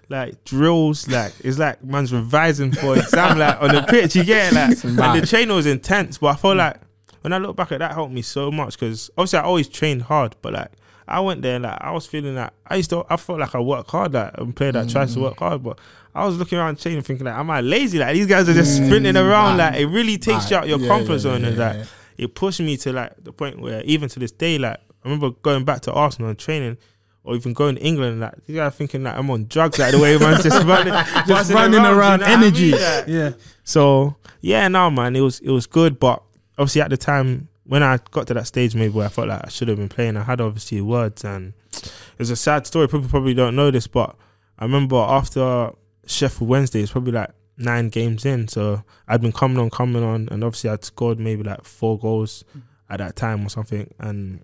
[0.10, 4.16] like drills, like it's like man's revising for exam, like on the pitch.
[4.16, 6.18] You get it, like and the training was intense.
[6.18, 6.78] But I felt like
[7.22, 10.04] when I look back at that, helped me so much because obviously I always trained
[10.04, 10.72] hard, but like
[11.08, 13.60] I went there, like I was feeling like I used to, I felt like I
[13.60, 15.80] worked hard, like I'm a player that tries to work hard, but.
[16.16, 18.00] I was looking around training, thinking like, "Am I lazy?
[18.00, 19.58] Like these guys are just sprinting around.
[19.58, 19.74] mad.
[19.74, 22.34] Like it really takes you out your Yeah, comfort yeah, zone, yeah, and like it
[22.34, 25.64] pushed me to like the point where even to this day, like I remember going
[25.64, 26.78] back to Arsenal and training,
[27.28, 30.00] or even going to England, like you guys thinking like I'm on drugs, like the
[30.00, 30.94] way man's just running,
[31.28, 32.44] Just running around, you know what I mean?
[32.46, 32.72] energy.
[32.72, 33.32] Like, Yeah.
[33.66, 36.24] so yeah, no man, it was it was good, but
[36.58, 39.42] obviously at the time when I got to that stage, maybe where I felt like
[39.44, 42.88] I should have been playing, I had obviously words, and it was a sad story.
[42.88, 44.16] People probably don't know this, but
[44.58, 45.72] I remember after
[46.06, 50.30] Sheffield Wednesday, it's probably like nine games in, so I'd been coming on, coming on,
[50.32, 52.62] and obviously I'd scored maybe like four goals mm.
[52.90, 54.40] at that time or something, and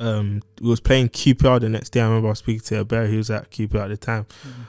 [0.00, 2.00] um, we was playing QPR the next day.
[2.00, 4.26] I remember I was speaking to Ebere, he was at QPR at the time,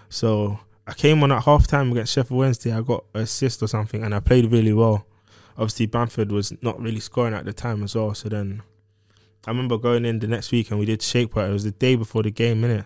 [0.09, 2.73] so I came on at half time against Sheffield Wednesday.
[2.73, 5.05] I got an assist or something, and I played really well.
[5.57, 8.13] Obviously, Bamford was not really scoring at the time as well.
[8.13, 8.63] So then,
[9.45, 11.49] I remember going in the next week and we did shape work.
[11.49, 12.85] It was the day before the game, innit?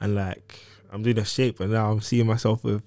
[0.00, 2.82] And like, I'm doing a shape, and now I'm seeing myself with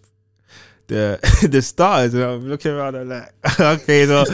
[0.88, 1.20] the
[1.50, 4.26] the stars, and I'm looking around and like, okay, so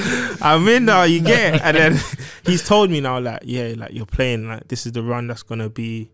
[0.42, 1.04] I'm in now.
[1.04, 1.62] You get, it.
[1.64, 2.00] and then
[2.46, 5.44] he's told me now, like, yeah, like you're playing, like this is the run that's
[5.44, 6.12] gonna be,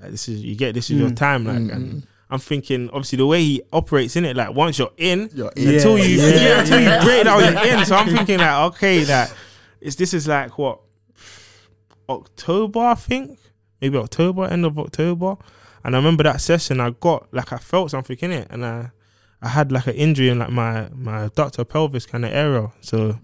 [0.00, 1.16] like this is you get, this is your Mm.
[1.16, 4.92] time, like, and I'm thinking, obviously, the way he operates in it, like once you're
[4.98, 5.74] in, You're in.
[5.74, 7.84] until Yeah, you yeah, yeah, until you break down you're in.
[7.86, 9.32] So I'm thinking like, okay, that
[9.80, 10.80] is this is like what
[12.08, 13.38] October, I think.
[13.80, 15.36] maybe October, end of October.
[15.84, 18.90] And I remember that session, I got like I felt something in it, and I
[19.40, 22.72] I had like an injury in like my my abductor pelvis kind of area.
[22.80, 23.18] So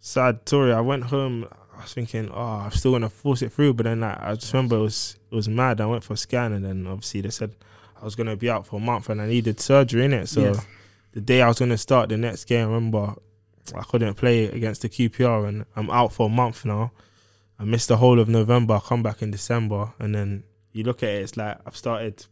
[0.00, 0.72] sad story.
[0.72, 1.46] I went home.
[1.76, 4.52] I was thinking, oh, I'm still gonna force it through, but then like, I just
[4.52, 5.80] remember it was it was mad.
[5.80, 7.54] I went for a scan, and then obviously they said
[8.00, 10.28] I was gonna be out for a month, and I needed surgery in it.
[10.28, 10.66] So Yes.
[11.12, 13.14] the day I was gonna start the next game, I remember
[13.74, 16.92] I couldn't play against the QPR, and I'm out for a month now.
[17.58, 18.74] I missed the whole of November.
[18.74, 22.26] I come back in December, and then you look at it, it's like I've started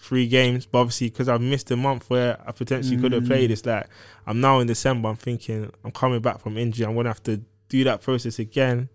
[0.00, 3.50] three games, but obviously because I've missed a month where I potentially could have played,
[3.50, 3.52] mm.
[3.52, 3.86] it's like
[4.26, 5.08] I'm now in December.
[5.08, 6.86] I'm thinking I'm coming back from injury.
[6.86, 8.88] I'm gonna have to do that process again.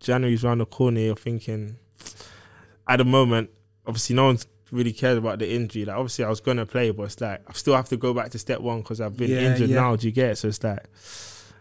[0.00, 1.00] January's around the corner.
[1.00, 1.76] You're thinking
[2.88, 3.50] at the moment,
[3.86, 5.84] obviously, no one's really cared about the injury.
[5.84, 8.30] Like obviously, I was gonna play, but it's like I still have to go back
[8.30, 9.76] to step one because I've been Yeah, injured yeah.
[9.76, 9.96] now.
[9.96, 10.36] Do you get it?
[10.36, 10.84] So it's like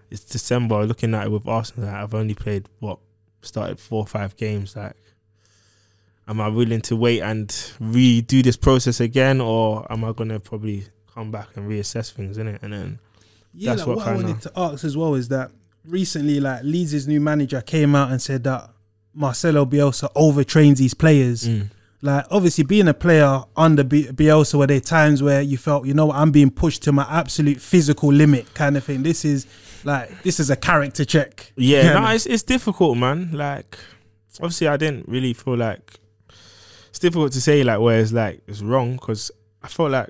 [0.10, 0.86] it's December.
[0.86, 2.98] Looking at it with Arsenal, like, I've only played what
[3.42, 4.76] started four or five games.
[4.76, 4.96] Like,
[6.28, 10.86] am I willing to wait and redo this process again, or am I gonna probably
[11.13, 12.62] come back and reassess things in it?
[12.62, 13.00] And then
[13.54, 15.52] Yeah, That's like, what what, I wanted to ask as well is that
[15.86, 18.70] recently, like Leeds' new manager came out and said that
[19.13, 21.48] Marcelo Bielsa overtrains these players.
[21.48, 21.70] Mm.
[22.04, 25.96] Like, obviously, being a player under B- Bielsa, were there times where you felt, you
[25.96, 29.02] know, what, I'm being pushed to my absolute physical limit, kind of thing.
[29.02, 29.48] This is
[29.84, 31.52] like, this is a character check.
[31.56, 33.32] Yeah, no, it's it's difficult, man.
[33.32, 33.80] Like,
[34.36, 36.00] obviously, I didn't really feel like
[36.89, 39.32] it's difficult to say like where it's like it's wrong because
[39.63, 40.10] I felt like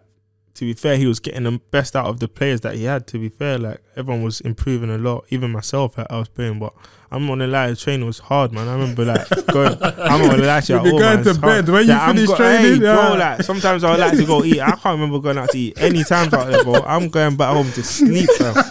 [0.57, 3.05] to be fair, he was getting the best out of the players that he had.
[3.07, 5.99] To be fair, like everyone was improving a lot, even myself.
[5.99, 6.73] Like, I was playing, but
[7.11, 8.67] I'm not gonna lie, the training was hard, man.
[8.67, 9.77] I remember like going.
[9.83, 10.79] I'm not gonna lie to you.
[10.79, 12.95] You'll be at all, going man, to bed when you finish training, Hey, yeah.
[12.95, 14.59] bro, like sometimes I would like to go eat.
[14.59, 16.81] I can't remember going out to eat any times out there, bro.
[16.81, 18.55] I'm going back home to sleep, fam.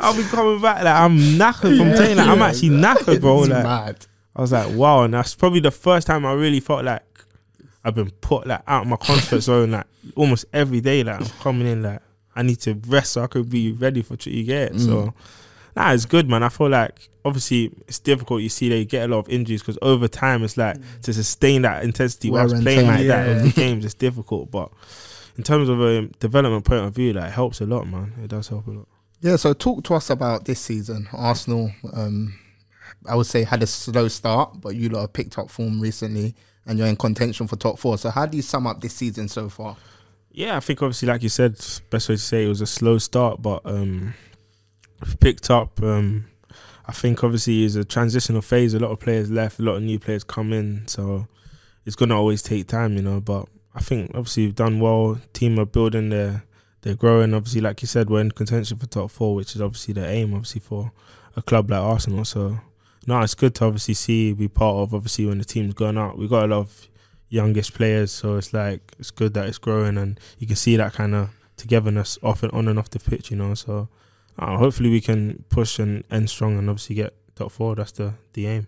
[0.00, 2.16] I'll be coming back like I'm knackered from training.
[2.16, 3.38] Like, I'm actually knackered, bro.
[3.38, 4.06] Like mad.
[4.36, 7.02] I was like, wow, and that's probably the first time I really felt like
[7.84, 11.02] I've been put like out of my comfort zone, like almost every day.
[11.02, 12.00] Like I'm coming in, like
[12.34, 14.78] I need to rest so I could be ready for what you get.
[14.78, 15.14] So,
[15.74, 16.42] nah, it's good, man.
[16.42, 18.42] I feel like obviously it's difficult.
[18.42, 21.62] You see, they get a lot of injuries because over time it's like to sustain
[21.62, 23.32] that intensity whilst playing like that Yeah.
[23.32, 23.84] over the games.
[23.86, 24.70] It's difficult, but
[25.38, 28.12] in terms of a development point of view, like it helps a lot, man.
[28.22, 28.88] It does help a lot.
[29.22, 31.08] Yeah, so talk to us about this season.
[31.12, 32.34] Arsenal, um,
[33.08, 36.34] I would say, had a slow start, but you lot have picked up form recently
[36.66, 37.98] and you're in contention for top four.
[37.98, 39.76] So, how do you sum up this season so far?
[40.30, 41.52] Yeah, I think obviously, like you said,
[41.90, 44.14] best way to say it was a slow start, but um,
[45.20, 45.82] picked up.
[45.82, 46.26] Um,
[46.86, 48.74] I think obviously it's a transitional phase.
[48.74, 51.26] A lot of players left, a lot of new players come in, so
[51.84, 53.20] it's gonna always take time, you know.
[53.20, 55.20] But I think obviously we've done well.
[55.32, 56.44] Team are building, they're
[56.82, 57.34] they're growing.
[57.34, 60.34] Obviously, like you said, we're in contention for top four, which is obviously the aim,
[60.34, 60.92] obviously for
[61.34, 62.24] a club like Arsenal.
[62.24, 62.60] So
[63.06, 64.94] no, it's good to obviously see be part of.
[64.94, 66.88] Obviously, when the team's going up, we got a lot of
[67.28, 70.92] youngest players, so it's like it's good that it's growing, and you can see that
[70.92, 73.54] kind of togetherness off and on and off the pitch, you know.
[73.54, 73.88] So
[74.38, 77.74] uh, hopefully we can push and end strong, and obviously get top four.
[77.74, 78.66] That's the the aim.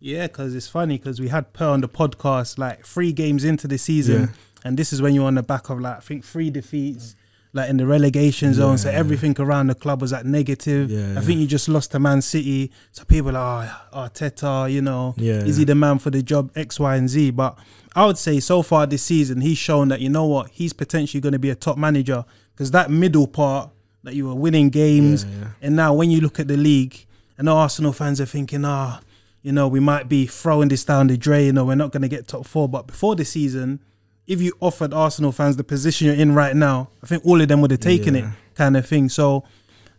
[0.00, 3.68] Yeah, because it's funny because we had Per on the podcast like three games into
[3.68, 4.28] the season, Yeah.
[4.64, 7.14] and this is when you're on the back of like I think three defeats,
[7.54, 8.78] like in the relegation zone.
[8.78, 10.90] So everything around the club was like negative.
[10.90, 14.80] Yeah, I think you just lost to Man City, so people are oh, Arteta, you
[14.82, 15.34] know, Yeah.
[15.44, 17.30] is he the man for the job X, Y, and Z?
[17.32, 17.58] But
[17.94, 21.20] I would say so far this season he's shown that you know what he's potentially
[21.20, 23.70] going to be a top manager because that middle part
[24.02, 25.46] that you were winning games, Yeah, yeah.
[25.62, 27.06] and now when you look at the league,
[27.38, 29.00] and Arsenal fans are thinking, ah,
[29.42, 32.08] you know, we might be throwing this down the drain or we're not going to
[32.08, 32.68] get top four.
[32.68, 33.80] But before the season,
[34.26, 37.48] if you offered Arsenal fans the position you're in right now, I think all of
[37.48, 39.08] them would have taken it, kind of thing.
[39.08, 39.44] So,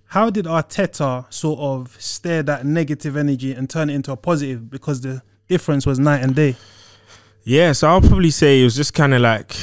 [0.07, 4.69] how did Arteta sort of steer that negative energy and turn it into a positive?
[4.69, 6.55] Because the difference was night and day.
[7.43, 9.55] Yeah, so I'll probably say it was just kind of like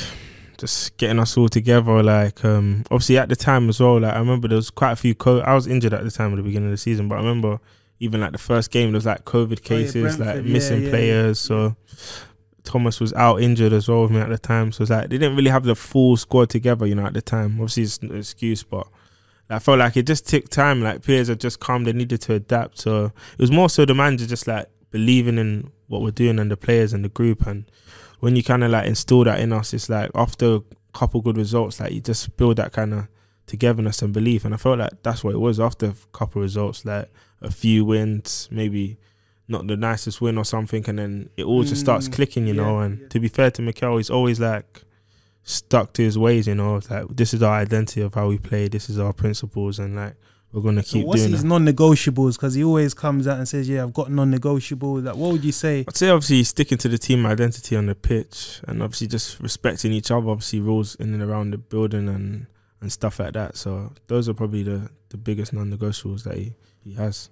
[0.59, 2.03] just getting us all together.
[2.03, 4.97] Like, um, obviously at the time as well, like I remember there was quite a
[4.97, 5.15] few.
[5.15, 7.19] Co- I was injured at the time at the beginning of the season, but I
[7.19, 7.59] remember
[7.99, 10.83] even like the first game there was like COVID Oh, yeah, cases, like yeah, missing
[10.83, 11.39] yeah, players.
[11.39, 11.77] So
[12.65, 14.73] Thomas was out injured as well with me at the time.
[14.73, 17.23] So it's like they didn't really have the full squad together, you know, at the
[17.23, 17.61] time.
[17.61, 18.87] Obviously it's an excuse, but.
[19.53, 20.81] I felt like it just took time.
[20.81, 22.79] Like players had just come, they needed to adapt.
[22.79, 26.51] So it was more so the manager just like believing in what we're doing and
[26.51, 27.47] the players and the group.
[27.47, 27.65] And
[28.21, 30.63] when you kind of like instill that in us, it's like after a
[30.95, 33.09] couple good results, like you just build that kind of
[33.47, 34.45] togetherness and belief.
[34.45, 37.11] And I felt like that's what it was after a couple results, like
[37.43, 38.99] a few wins, maybe
[39.51, 42.55] not the nicest win or something, and then it all just starts Mm, clicking, you
[42.55, 42.79] know.
[42.81, 43.09] And yeah.
[43.09, 44.83] to be fair to Mikel, he's always like
[45.43, 46.81] stuck to his ways, you know.
[46.89, 50.15] Like this is our identity of how we play, this is our principles, and like
[50.53, 50.89] we're gonna keep.
[50.91, 51.49] So keep what's doing his that.
[51.49, 52.35] non-negotiables?
[52.35, 55.53] Because he always comes out and says, "Yeah, I've got non-negotiables." Like, what would you
[55.53, 55.85] say?
[55.87, 59.93] I'd say obviously sticking to the team identity on the pitch and obviously just respecting
[59.93, 62.47] each other, obviously rules in and around the building and,
[62.81, 63.57] and stuff like that.
[63.57, 67.31] So those are probably the, the biggest non negotiables that he, he has.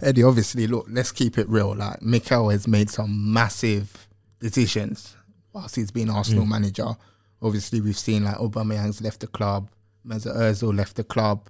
[0.00, 1.74] Eddie, obviously, look, let's keep it real.
[1.74, 4.08] Like Mikel has made some massive
[4.40, 5.16] decisions
[5.52, 6.48] whilst he's been Arsenal Mm.
[6.50, 6.96] manager.
[7.42, 9.70] Obviously, we've seen like Aubameyang's left the club,
[10.06, 11.48] Mesut Ozil left the club.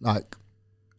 [0.00, 0.36] Like,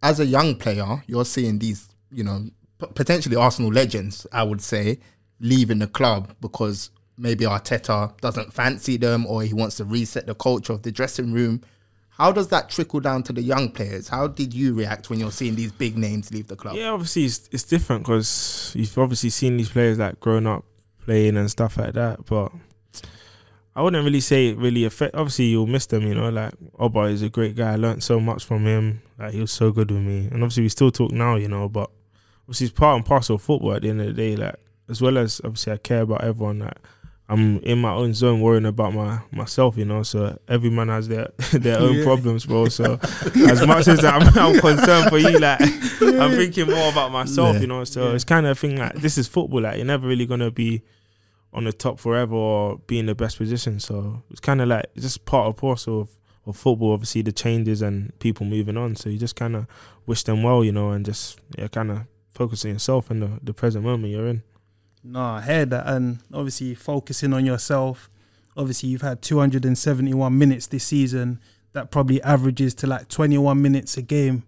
[0.01, 4.61] as a young player, you're seeing these, you know, p- potentially Arsenal legends, I would
[4.61, 4.99] say,
[5.39, 10.35] leaving the club because maybe Arteta doesn't fancy them or he wants to reset the
[10.35, 11.61] culture of the dressing room.
[12.23, 14.07] How does that trickle down to the young players?
[14.07, 16.73] How did you react when you're seeing these big names leave the club?
[16.73, 20.63] Yeah, obviously it's, it's different because you've obviously seen these players like growing up
[21.03, 22.25] playing and stuff like that.
[22.25, 22.53] But
[23.75, 25.15] I wouldn't really say it really affect.
[25.15, 26.03] Obviously, you'll miss them.
[26.07, 27.73] You know, like Oba is a great guy.
[27.73, 29.01] I learned so much from him.
[29.19, 31.35] Like he was so good with me, and obviously we still talk now.
[31.35, 31.91] You know, but
[32.43, 33.73] obviously it's part and parcel of football.
[33.73, 34.55] At the end of the day, like
[34.87, 36.59] as well as obviously I care about everyone.
[36.59, 36.77] Like
[37.29, 39.77] I'm in my own zone worrying about my myself.
[39.77, 42.03] You know, so every man has their their own Yeah.
[42.03, 42.67] problems, bro.
[42.69, 42.99] So
[43.47, 47.61] as much as I'm, I'm concerned for you, like I'm thinking more about myself, Yeah.
[47.61, 47.83] you know.
[47.85, 49.61] So it's kind of a thing like this is football.
[49.61, 50.83] Like you're never really gonna be
[51.53, 53.79] on the top forever or be in the best position.
[53.79, 56.09] So it's kind of like it's just part of parcel of,
[56.45, 56.91] of football.
[56.93, 58.95] Obviously the changes and people moving on.
[58.97, 59.67] So you just kind of
[60.05, 61.99] wish them well, you know, and just yeah, kind of
[62.31, 64.43] focus on yourself and the, the present moment you're in.
[65.03, 68.09] No, I heard that, and obviously focusing on yourself.
[68.55, 71.39] Obviously, you've had 271 minutes this season.
[71.73, 74.43] That probably averages to like 21 minutes a game.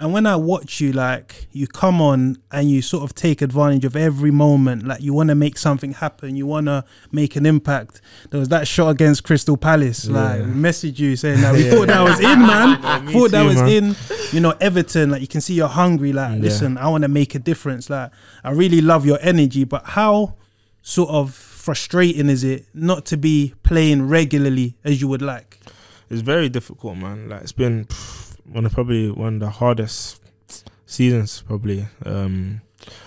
[0.00, 3.84] And when I watch you, like you come on and you sort of take advantage
[3.84, 4.86] of every moment.
[4.86, 6.36] Like you want to make something happen.
[6.36, 8.00] You want to make an impact.
[8.30, 10.08] There was that shot against Crystal Palace.
[10.08, 10.46] Like Yeah.
[10.46, 11.70] we messaged you saying that we Yeah.
[11.72, 12.80] thought that was in, man.
[12.82, 13.68] Yeah, me thought that was man.
[13.68, 13.96] in.
[14.32, 15.10] You know, Everton.
[15.10, 16.12] Like you can see you're hungry.
[16.14, 16.42] Like Yeah.
[16.44, 17.90] listen, I want to make a difference.
[17.90, 18.10] Like
[18.42, 20.34] I really love your energy, but how
[20.82, 25.58] sort of frustrating is it not to be playing regularly as you would like?
[26.08, 27.28] It's very difficult, man.
[27.28, 30.22] Like it's been pff, one of probably one of the hardest
[30.86, 31.86] seasons, probably.
[32.04, 32.60] Um,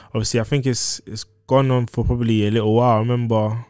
[0.08, 2.98] obviously, I think it's it's gone on for probably a little while.
[2.98, 3.66] I remember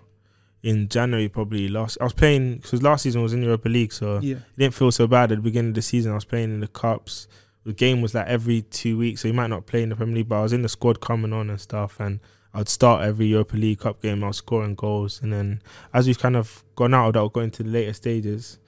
[0.61, 1.97] in January, probably last.
[1.99, 4.35] I was playing because last season was in Europa League, so Yeah.
[4.35, 6.11] it didn't feel so bad at the beginning of the season.
[6.11, 7.27] I was playing in the cups.
[7.65, 10.15] The game was like every two weeks, so you might not play in the Premier
[10.15, 12.19] League, but I was in the squad coming on and stuff, and
[12.53, 14.23] I'd start every Europa League Cup game.
[14.23, 15.61] I was scoring goals, and then
[15.93, 18.59] as we've kind of gone out of that, or got into the later stages,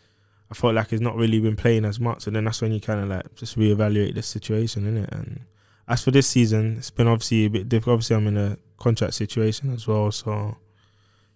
[0.51, 2.79] I felt like he's not really been playing as much, and then that's when you
[2.79, 5.09] kind of like just reevaluate the situation, innit?
[5.11, 5.41] And
[5.87, 7.95] as for this season, it's been obviously a bit difficult.
[7.95, 10.57] Obviously, I'm in a contract situation as well, so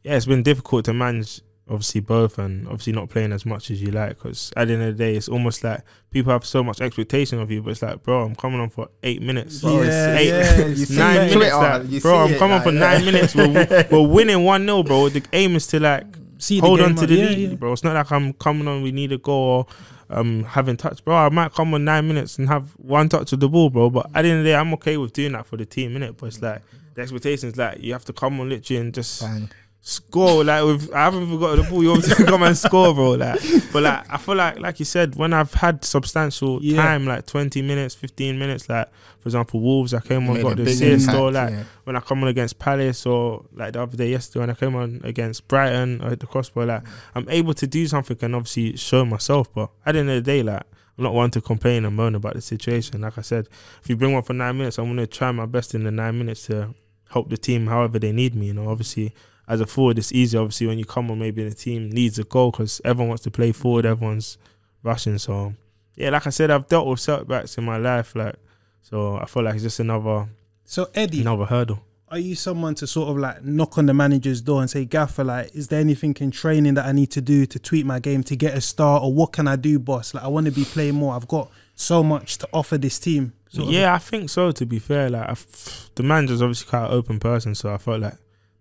[0.03, 1.41] yeah, it's been difficult to manage.
[1.67, 4.17] Obviously, both, and obviously not playing as much as you like.
[4.17, 7.39] Because at the end of the day, it's almost like people have so much expectation
[7.39, 9.61] of you, but it's like, bro, I'm coming on for eight minutes.
[9.61, 11.53] Bro, it's- eight, yeah, you it's see nine minutes.
[11.55, 12.79] Like, bro, I'm coming like, for yeah.
[12.79, 13.35] nine minutes.
[13.35, 15.09] We're, we're winning one 0 bro.
[15.09, 16.05] The aim is to like
[16.39, 17.55] See the hold game on to the Yeah, lead, yeah.
[17.55, 17.73] bro.
[17.73, 18.81] It's not like I'm coming on.
[18.81, 19.67] We need a goal.
[19.67, 19.67] Or,
[20.11, 21.15] um, having touch, bro.
[21.15, 23.89] I might come on nine minutes and have one touch of the ball, bro.
[23.91, 25.91] But at the end of the day, I'm okay with doing that for the team,
[25.91, 26.17] innit?
[26.17, 26.61] But it's like
[26.95, 29.49] the expectations, like you have to come on literally and just Bang.
[29.81, 30.43] Score.
[30.43, 31.83] Like with, I haven't even got the ball.
[31.83, 33.11] You to come and score, bro.
[33.11, 33.39] Like,
[33.71, 36.81] but like I feel like, like you said, when I've had substantial Yeah.
[36.81, 38.87] time, like 20 minutes, 15 minutes, like
[39.19, 41.63] for example, Wolves, I came on, got the assist, or like yeah.
[41.83, 44.75] when I come on against Palace, or like the other day yesterday when I came
[44.75, 46.83] on against Brighton at the crossbar, like
[47.15, 49.53] I'm able to do something and obviously show myself.
[49.53, 50.63] But at the end of the day, like
[50.97, 53.01] I'm not one to complain and moan about the situation.
[53.01, 53.47] Like I said,
[53.81, 56.17] if you bring one for nine minutes, I'm gonna try my best in the nine
[56.17, 56.73] minutes to
[57.09, 58.47] help the team however they need me.
[58.47, 59.13] You know, obviously
[59.49, 60.37] as a forward, it's easy.
[60.37, 63.31] Obviously, when you come on, maybe the team needs a goal because everyone wants to
[63.31, 63.85] play forward.
[63.85, 64.37] Everyone's
[64.83, 65.17] rushing.
[65.17, 65.53] So
[65.95, 68.15] yeah, like I said, I've dealt with setbacks in my life.
[68.15, 68.35] Like
[68.81, 70.27] so, I feel like it's just another
[70.65, 71.83] So Eddie, another hurdle.
[72.09, 75.23] are you someone to sort of like knock on the manager's door and say, Gaffer,
[75.23, 78.23] like, is there anything in training that I need to do to tweak my game
[78.23, 80.13] to get a start, or what can I do, boss?
[80.13, 81.15] Like, I want to be playing more.
[81.15, 83.33] I've got so much to offer this team.
[83.49, 83.73] sort of.
[83.73, 84.51] yeah, I think so.
[84.51, 87.99] To be fair, like I've, the manager's obviously quite an open person, so I felt
[88.01, 88.15] like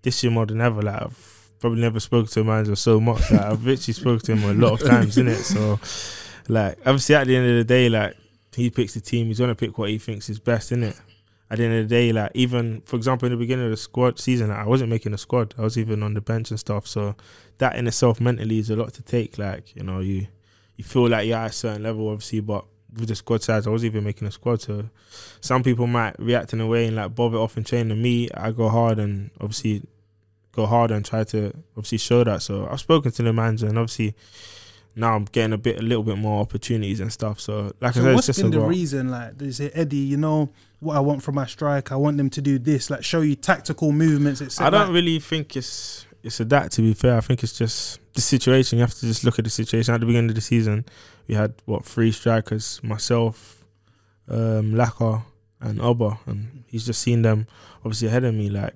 [0.09, 3.31] this year more than ever, like I've probably never spoken to a manager so much.
[3.31, 5.37] Like I've literally spoken to him a lot of times, in it.
[5.45, 5.79] So,
[6.49, 8.17] like obviously at the end of the day, like
[8.55, 9.27] he picks the team.
[9.27, 10.97] He's gonna pick what he thinks is best, in it.
[11.51, 13.77] At the end of the day, like even for example, in the beginning of the
[13.77, 15.55] squad season, like, I wasn't making a squad.
[15.59, 16.87] I was even on the bench and stuff.
[16.87, 17.17] So
[17.59, 19.37] that in itself mentally is a lot to take.
[19.39, 20.27] Like you know, you
[20.77, 22.65] you feel like you're at a certain level, obviously, but
[22.97, 24.63] with the squad size, I was even making a squad.
[24.63, 24.89] So
[25.41, 27.91] some people might react in a way and like bob it off and train.
[27.91, 29.83] And me, I go hard and obviously
[30.53, 32.43] go hard and try to obviously show that.
[32.43, 34.15] So I've spoken to the manager and obviously
[34.99, 37.41] now I'm getting a bit, a little bit more opportunities and stuff.
[37.41, 39.11] So, like So I said, what's it's just been the reason?
[39.11, 41.93] Like, they say, Eddie, you know what I want from my strike.
[41.93, 42.91] I want them to do this.
[42.91, 44.43] Like, show you tactical movements.
[44.43, 44.67] Etc.
[44.67, 46.73] I don't really think it's it's a that.
[46.73, 48.79] To be fair, I think it's just the situation.
[48.79, 50.85] You have to just look at the situation at the beginning of the season.
[51.29, 53.65] We had what three strikers: myself,
[54.29, 55.23] um, Laca,
[55.61, 57.47] and Oba, and he's just seen them
[57.85, 58.51] obviously ahead of me.
[58.51, 58.75] Like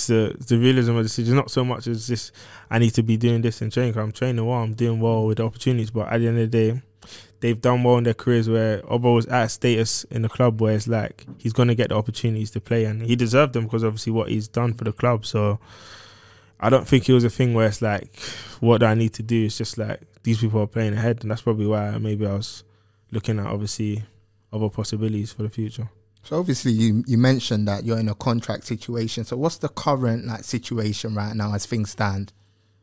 [0.00, 1.36] it's the it's the realism of the situation.
[1.36, 2.32] Not so much as this.
[2.70, 3.96] I need to be doing this and training.
[3.98, 4.62] I'm training well.
[4.62, 5.90] I'm doing well with the opportunities.
[5.90, 6.82] But at the end of the day,
[7.40, 8.48] they've done well in their careers.
[8.48, 11.90] Where Oba was at a status in the club where it's like he's gonna get
[11.90, 14.92] the opportunities to play, and he deserved them because obviously what he's done for the
[14.92, 15.26] club.
[15.26, 15.58] So.
[16.62, 18.20] I don't think it was a thing where it's like,
[18.60, 19.46] what do I need to do?
[19.46, 22.64] It's just like these people are playing ahead, and that's probably why maybe I was
[23.10, 24.04] looking at obviously
[24.52, 25.88] other possibilities for the future.
[26.22, 29.24] So obviously you you mentioned that you're in a contract situation.
[29.24, 32.32] So what's the current like situation right now as things stand?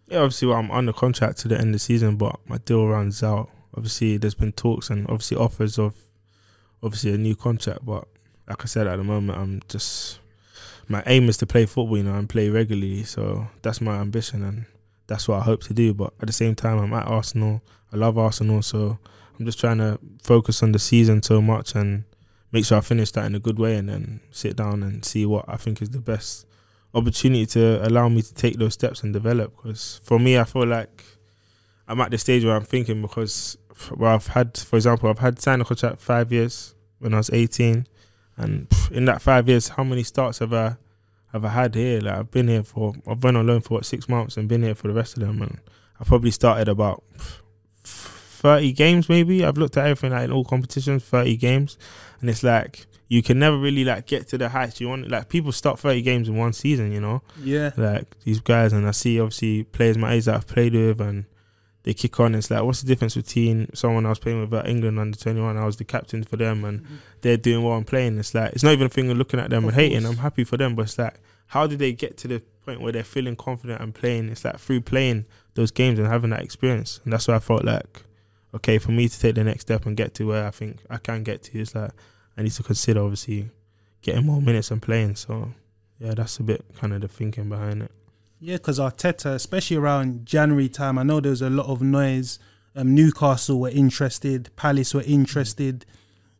[0.07, 2.87] Yeah, obviously well, I'm under contract to the end of the season, but my deal
[2.87, 3.49] runs out.
[3.75, 5.93] Obviously, there's been talks and obviously offers of
[6.81, 8.07] obviously a new contract, but
[8.47, 10.19] like I said, at the moment, I'm just
[10.87, 13.03] my aim is to play football, you know, and play regularly.
[13.03, 14.65] So that's my ambition, and
[15.07, 15.93] that's what I hope to do.
[15.93, 17.61] But at the same time, I'm at Arsenal.
[17.91, 18.97] I love Arsenal, so
[19.37, 22.03] I'm just trying to focus on the season so much and
[22.51, 25.25] make sure I finish that in a good way, and then sit down and see
[25.25, 26.45] what I think is the best
[26.93, 29.55] opportunity to allow me to take those steps and develop.
[29.55, 31.03] Because for me, I feel like
[31.87, 33.57] I'm at the stage where I'm thinking because
[33.95, 37.29] where I've had, for example, I've had signed a contract five years when I was
[37.29, 37.87] 18,
[38.37, 40.77] and in that five years, how many starts have I
[41.33, 42.01] have I had here?
[42.01, 44.63] Like I've been here for, I've been on loan for what six months and been
[44.63, 45.59] here for the rest of them, and
[45.99, 47.03] I probably started about.
[47.83, 51.75] 30 games maybe I've looked at everything like in all competitions 30 games
[52.21, 55.09] and it's like you can never really like get to the heights you want.
[55.09, 57.21] Like people start 30 games in one season you know?
[57.41, 57.71] Yeah.
[57.77, 61.25] like these guys and I see obviously players my age that I've played with and
[61.83, 62.35] they kick on.
[62.35, 65.57] It's like what's the difference between someone I was playing with at England under 21
[65.57, 66.95] I was the captain for them and mm-hmm.
[67.21, 68.17] they're doing well and playing.
[68.17, 70.01] It's like it's not even a thing of looking at them Of and hating.
[70.01, 70.11] course.
[70.11, 72.91] I'm happy for them but it's like how did they get to the point where
[72.91, 74.27] they're feeling confident and playing?
[74.29, 76.99] It's like through playing those games and having that experience.
[77.05, 78.03] And that's why I felt like
[78.53, 80.97] okay for me to take the next step and get to where I think I
[80.97, 81.91] can get to it's like
[82.37, 83.49] I need to consider obviously
[84.01, 85.53] getting more minutes and playing so
[85.99, 87.91] yeah that's a bit kind of the thinking behind it
[88.39, 92.37] Yeah, because Arteta, especially around January time, I know there was a lot of noise.
[92.75, 95.85] Um, Newcastle were interested, Palace were interested.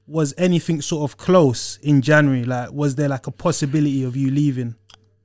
[0.05, 2.43] Was anything sort of close in January?
[2.45, 4.75] Like, was there like a possibility of you leaving?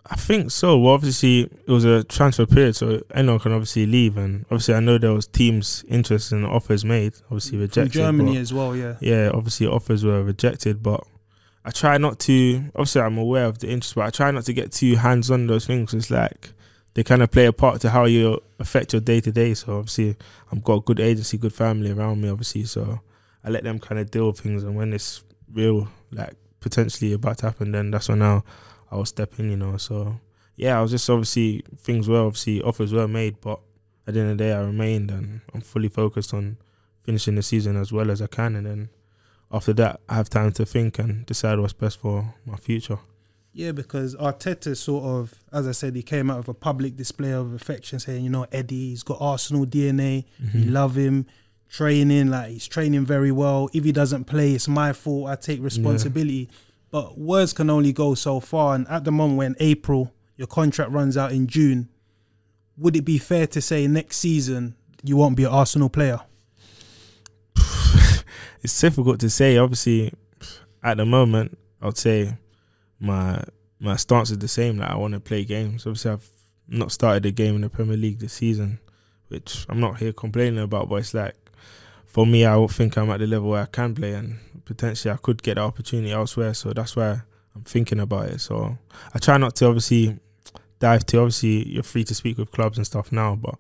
[0.05, 0.79] I think so.
[0.79, 4.81] Well, obviously it was a transfer period, so anyone can obviously leave, and obviously I
[4.81, 7.93] know there was teams interested and offers made, obviously From rejected.
[7.93, 8.97] Germany as well, yeah.
[9.01, 11.05] yeah, obviously offers were rejected, but
[11.65, 12.65] I try not to.
[12.75, 15.47] Obviously, I'm aware of the interest, but I try not to get too hands on
[15.47, 15.95] those things.
[15.95, 16.51] It's like
[16.95, 19.55] they kind of play a part to how you affect your day to day.
[19.55, 20.17] So obviously,
[20.51, 22.65] I've got a good agency, good family around me, obviously.
[22.65, 23.01] So
[23.45, 25.23] I let them kind of deal with things, and when it's
[25.53, 28.45] real, like potentially about to happen, then that's when I'll
[28.93, 29.77] I'll stepping, you know.
[29.77, 30.21] So
[30.57, 33.61] yeah, I was just obviously things were obviously offers were made, but
[34.07, 36.59] at the end of the day, I remained, and I'm fully focused on
[37.03, 38.89] finishing the season as well as I can, and then
[39.51, 42.99] after that, I have time to think and decide what's best for my future.
[43.53, 47.33] Yeah, because Arteta sort of, as I said, he came out of a public display
[47.33, 50.25] of affection, saying, you know, Eddie, he's got Arsenal DNA.
[50.41, 50.73] We mm-hmm.
[50.73, 51.27] love him.
[51.69, 53.71] Training, like he's training very well.
[53.73, 55.31] If he doesn't play, it's my fault.
[55.31, 56.51] I take responsibility.
[56.93, 58.77] But words can only go so far.
[58.77, 61.89] And at the moment, when April, your contract runs out in June,
[62.77, 66.21] would it be fair to say next season you won't be an Arsenal player?
[68.65, 69.57] It's difficult to say.
[69.57, 70.13] Obviously,
[70.85, 72.37] at the moment, I'd say
[73.01, 73.43] my
[73.81, 74.79] my stance is the same.
[74.79, 75.85] Like I want to play games.
[75.85, 76.31] Obviously, I've
[76.69, 78.79] not started a game in the Premier League this season,
[79.27, 80.89] which I'm not here complaining about.
[80.89, 81.35] But it's like
[82.13, 85.17] for me, I think I'm at the level where I can play, and potentially I
[85.17, 86.55] could get the opportunity elsewhere.
[86.55, 87.23] So that's why
[87.55, 88.41] I'm thinking about it.
[88.41, 88.77] So
[89.15, 90.19] I try not to obviously
[90.79, 91.19] dive to.
[91.19, 93.57] Obviously, you're free to speak with clubs and stuff now, but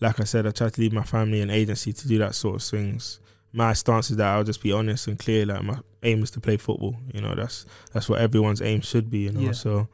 [0.00, 2.56] like I said, I try to leave my family and agency to do that sort
[2.56, 3.20] of things.
[3.52, 5.46] My stance is that I'll just be honest and clear.
[5.46, 6.96] Like my aim is to play football.
[7.12, 9.18] You know, that's that's what everyone's aim should be.
[9.20, 9.52] You know, Yeah.
[9.52, 9.88] so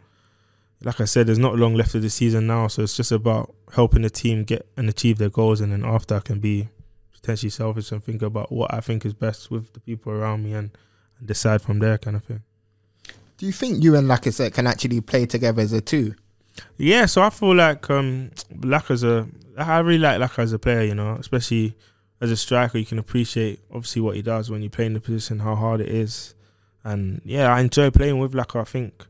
[0.83, 3.55] like I said, there's not long left of the season now, so it's just about
[3.75, 6.71] helping the team get and achieve their goals, and then after I can be
[7.21, 10.55] potentially selfish and think about what I think is best with the people around me
[10.55, 10.71] and,
[11.19, 12.43] and decide from there, kind of thing.
[13.37, 16.15] Do you think you and Lacazette can actually play together as a two?
[16.77, 20.59] Yeah, so I feel like um Laca as a I really like Laca as a
[20.59, 21.77] player, you know, especially
[22.21, 25.01] as a striker you can appreciate obviously what he does when you play in the
[25.01, 26.35] position, how hard it is.
[26.85, 29.07] And yeah, I enjoy playing with Laca, I think.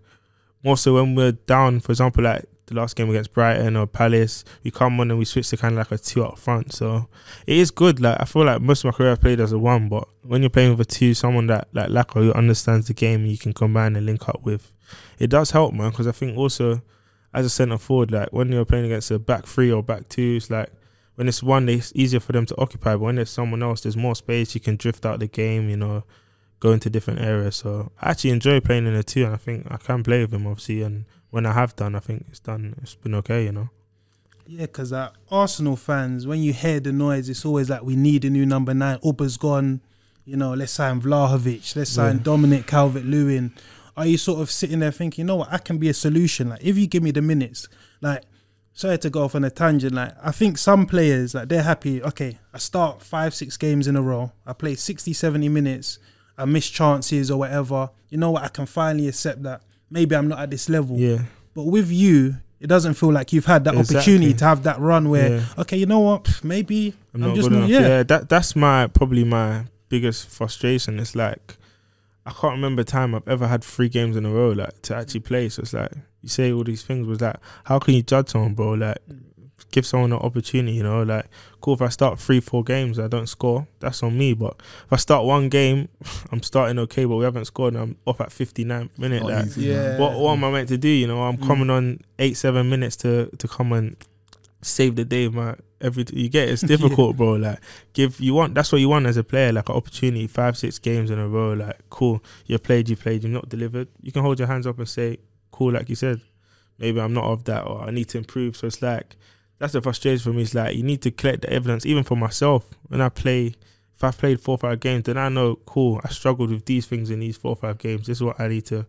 [0.62, 4.44] More so when we're down, for example, like the last game against Brighton or Palace,
[4.64, 6.72] we come on and we switch to kind of like a two up front.
[6.72, 7.08] So
[7.46, 8.00] it is good.
[8.00, 10.42] Like I feel like most of my career I've played as a one, but when
[10.42, 13.52] you're playing with a two, someone that like Laca who understands the game, you can
[13.52, 14.72] combine and link up with.
[15.18, 16.82] It does help, man, because I think also
[17.32, 20.36] as a centre forward, like when you're playing against a back three or back two,
[20.36, 20.70] it's like
[21.14, 22.92] when it's one, it's easier for them to occupy.
[22.92, 24.54] But when there's someone else, there's more space.
[24.54, 26.04] You can drift out the game, you know,
[26.60, 27.56] go into different areas.
[27.56, 30.32] So I actually enjoy playing in a two, and I think I can play with
[30.32, 30.82] him, obviously.
[30.82, 32.74] And when I have done, I think it's done.
[32.82, 33.70] It's been okay, you know.
[34.46, 38.24] Yeah, because uh, Arsenal fans, when you hear the noise, it's always like we need
[38.24, 38.98] a new number nine.
[39.04, 39.80] Oba's gone.
[40.24, 41.74] You know, let's sign Vlahovic.
[41.76, 42.22] Let's sign Yeah.
[42.22, 43.52] Dominic Calvert-Lewin.
[43.96, 46.48] Are you sort of sitting there thinking, you know what, I can be a solution?
[46.48, 47.68] Like, if you give me the minutes,
[48.00, 48.22] like,
[48.72, 49.94] sorry to go off on a tangent.
[49.94, 52.02] Like, I think some players, like, they're happy.
[52.02, 54.32] Okay, I start five, six games in a row.
[54.46, 55.98] I play 60, 70 minutes.
[56.38, 57.90] I miss chances or whatever.
[58.08, 58.42] You know what?
[58.42, 60.96] I can finally accept that maybe I'm not at this level.
[60.96, 61.22] Yeah,
[61.54, 63.96] But with you, it doesn't feel like you've had that Exactly.
[63.96, 65.44] opportunity to have that run where, Yeah.
[65.58, 66.44] okay, you know what?
[66.44, 67.68] Maybe I'm, I'm, just not.
[67.68, 67.80] Yeah.
[67.80, 68.02] Yeah.
[68.04, 71.00] that that's my probably my biggest frustration.
[71.00, 71.56] It's like
[72.26, 74.94] I can't remember a time I've ever had three games in a row like to
[74.94, 75.48] actually play.
[75.48, 75.90] So it's like
[76.22, 78.72] you say all these things was like, how can you judge someone, bro?
[78.72, 79.20] Like mm.
[79.70, 81.26] Give someone an opportunity, you know, like
[81.60, 84.32] cool if I start three, four games, I don't score, that's on me.
[84.34, 84.54] But
[84.86, 85.88] if I start one game,
[86.32, 89.24] I'm starting okay, but we haven't scored and I'm off at 59th minute.
[89.24, 89.96] Like easy, Yeah.
[89.96, 90.88] what what am I meant to do?
[90.88, 91.46] You know, I'm Mm.
[91.46, 93.96] coming on eight, seven minutes to to come and
[94.62, 95.56] save the day, man.
[95.80, 97.32] Every you get it, it's difficult, bro.
[97.32, 97.58] Like
[97.94, 100.78] give you want that's what you want as a player, like an opportunity, five, six
[100.78, 101.54] games in a row.
[101.54, 103.88] Like cool, you played, you played, you've not delivered.
[104.02, 105.18] You can hold your hands up and say,
[105.52, 106.20] cool, like you said,
[106.78, 108.56] maybe I'm not of that, or I need to improve.
[108.56, 109.16] So it's like
[109.60, 110.42] that's the frustration for me.
[110.42, 112.68] It's like you need to collect the evidence, even for myself.
[112.88, 113.54] When I play,
[113.94, 116.86] if I've played four or five games, then I know, cool, I struggled with these
[116.86, 118.06] things in these four or five games.
[118.08, 118.86] This is what I need to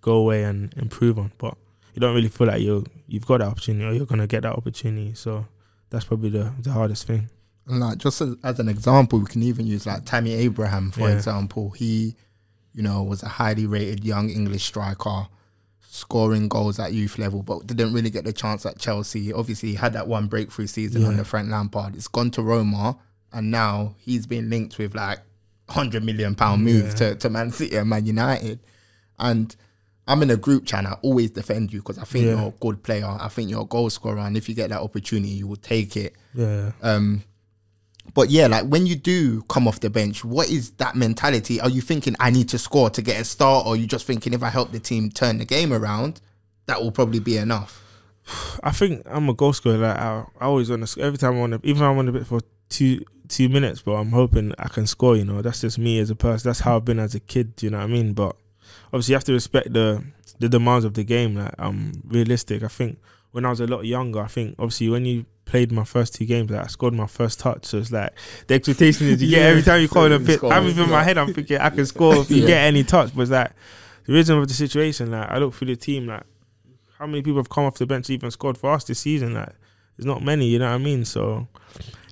[0.00, 1.32] go away and improve on.
[1.36, 1.56] But
[1.94, 4.54] you don't really feel like you you've got that opportunity or you're gonna get that
[4.54, 5.12] opportunity.
[5.14, 5.46] So
[5.90, 7.28] that's probably the the hardest thing.
[7.66, 11.08] And like just as, as an example, we can even use like Tammy Abraham for
[11.08, 11.16] Yeah.
[11.16, 11.70] example.
[11.70, 12.16] He,
[12.74, 15.26] you know, was a highly rated young English striker,
[15.94, 19.30] scoring goals at youth level, but didn't really get the chance at Chelsea.
[19.30, 21.08] Obviously, he had that one breakthrough season Yeah.
[21.08, 21.94] under Frank Lampard.
[21.94, 22.96] It's gone to Roma,
[23.30, 25.18] and now he's been linked with like
[25.68, 26.94] hundred million pound move Yeah.
[26.94, 28.60] to, to Man City and Man United.
[29.18, 29.54] And
[30.08, 30.78] I'm in a group chat.
[30.80, 32.32] And I always defend you because I think Yeah.
[32.40, 33.06] you're a good player.
[33.06, 35.94] I think you're a goal scorer, and if you get that opportunity, you will take
[35.98, 36.14] it.
[36.34, 36.72] Yeah.
[36.80, 37.22] Um,
[38.14, 41.60] but yeah, like when you do come off the bench, what is that mentality?
[41.60, 44.32] Are you thinking I need to score to get a start, or you just thinking
[44.32, 46.20] if I help the team turn the game around,
[46.66, 47.82] that will probably be enough?
[48.62, 49.78] I think I'm a goal scorer.
[49.78, 51.00] Like I, I always want to.
[51.00, 53.92] Every time I want to, even I'm on a bit for two two minutes, but
[53.92, 55.16] I'm hoping I can score.
[55.16, 56.48] You know, that's just me as a person.
[56.48, 57.54] That's how I've been as a kid.
[57.62, 58.12] You know what I mean?
[58.12, 58.36] But
[58.88, 60.04] obviously, you have to respect the
[60.38, 61.36] the demands of the game.
[61.36, 62.62] Like I'm realistic.
[62.62, 62.98] I think
[63.30, 66.24] when I was a lot younger, I think obviously when you played my first two
[66.24, 67.66] games, like, I scored my first touch.
[67.66, 68.12] So it's like
[68.46, 69.48] the expectation is you get Yeah.
[69.48, 70.40] every time you call in a You pit.
[70.44, 71.18] I'm even in my head.
[71.18, 72.46] I'm thinking I can score if you Yeah.
[72.46, 73.14] get any touch.
[73.14, 73.52] But it's like
[74.06, 75.10] the reason of the situation.
[75.10, 76.06] Like I look through the team.
[76.06, 76.24] Like
[76.98, 79.34] how many people have come off the bench even scored for us this season?
[79.34, 79.52] Like,
[79.96, 81.04] there's not many, you know what I mean?
[81.04, 81.48] So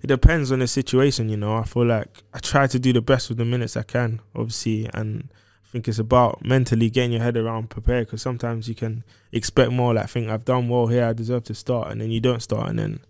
[0.02, 1.54] it depends on the situation, you know.
[1.56, 4.90] I feel like I try to do the best with the minutes I can, obviously,
[4.92, 5.30] and
[5.64, 9.70] I think it's about mentally getting your head around prepared because sometimes you can expect
[9.72, 12.42] more, like, think I've done well here, I deserve to start, and then you don't
[12.42, 13.00] start, and then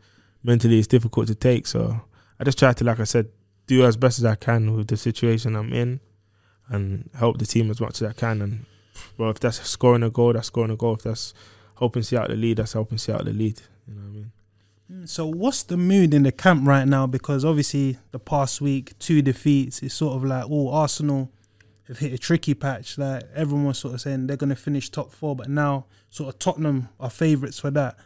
[0.42, 1.66] mentally it's difficult to take.
[1.66, 2.00] So
[2.38, 3.28] I just try to, like I said,
[3.66, 6.00] do as best as I can with the situation I'm in
[6.68, 8.42] and help the team as much as I can.
[8.42, 8.66] And
[9.18, 10.94] well, if that's scoring a goal, that's scoring a goal.
[10.94, 11.34] If that's
[11.78, 13.60] helping see out the lead, that's helping see out the lead.
[13.86, 14.32] You know what I mean?
[14.92, 17.06] Mm, So what's the mood in the camp right now?
[17.06, 21.30] Because obviously the past week, two defeats, it's sort of like, oh, Arsenal
[21.88, 22.98] have hit a tricky patch.
[22.98, 26.38] Like everyone was sort of saying they're gonna finish top four, but now sort of
[26.38, 27.96] Tottenham are favourites for that.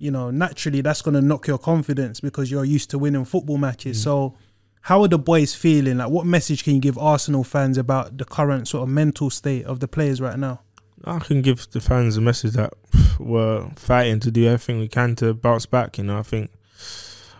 [0.00, 3.98] You know, naturally that's gonna knock your confidence because you're used to winning football matches.
[3.98, 4.04] Mm.
[4.04, 4.34] So
[4.82, 5.98] how are the boys feeling?
[5.98, 9.66] Like what message can you give Arsenal fans about the current sort of mental state
[9.66, 10.62] of the players right now?
[11.04, 12.72] I can give the fans a message that
[13.18, 15.98] we're fighting to do everything we can to bounce back.
[15.98, 16.50] You know, I think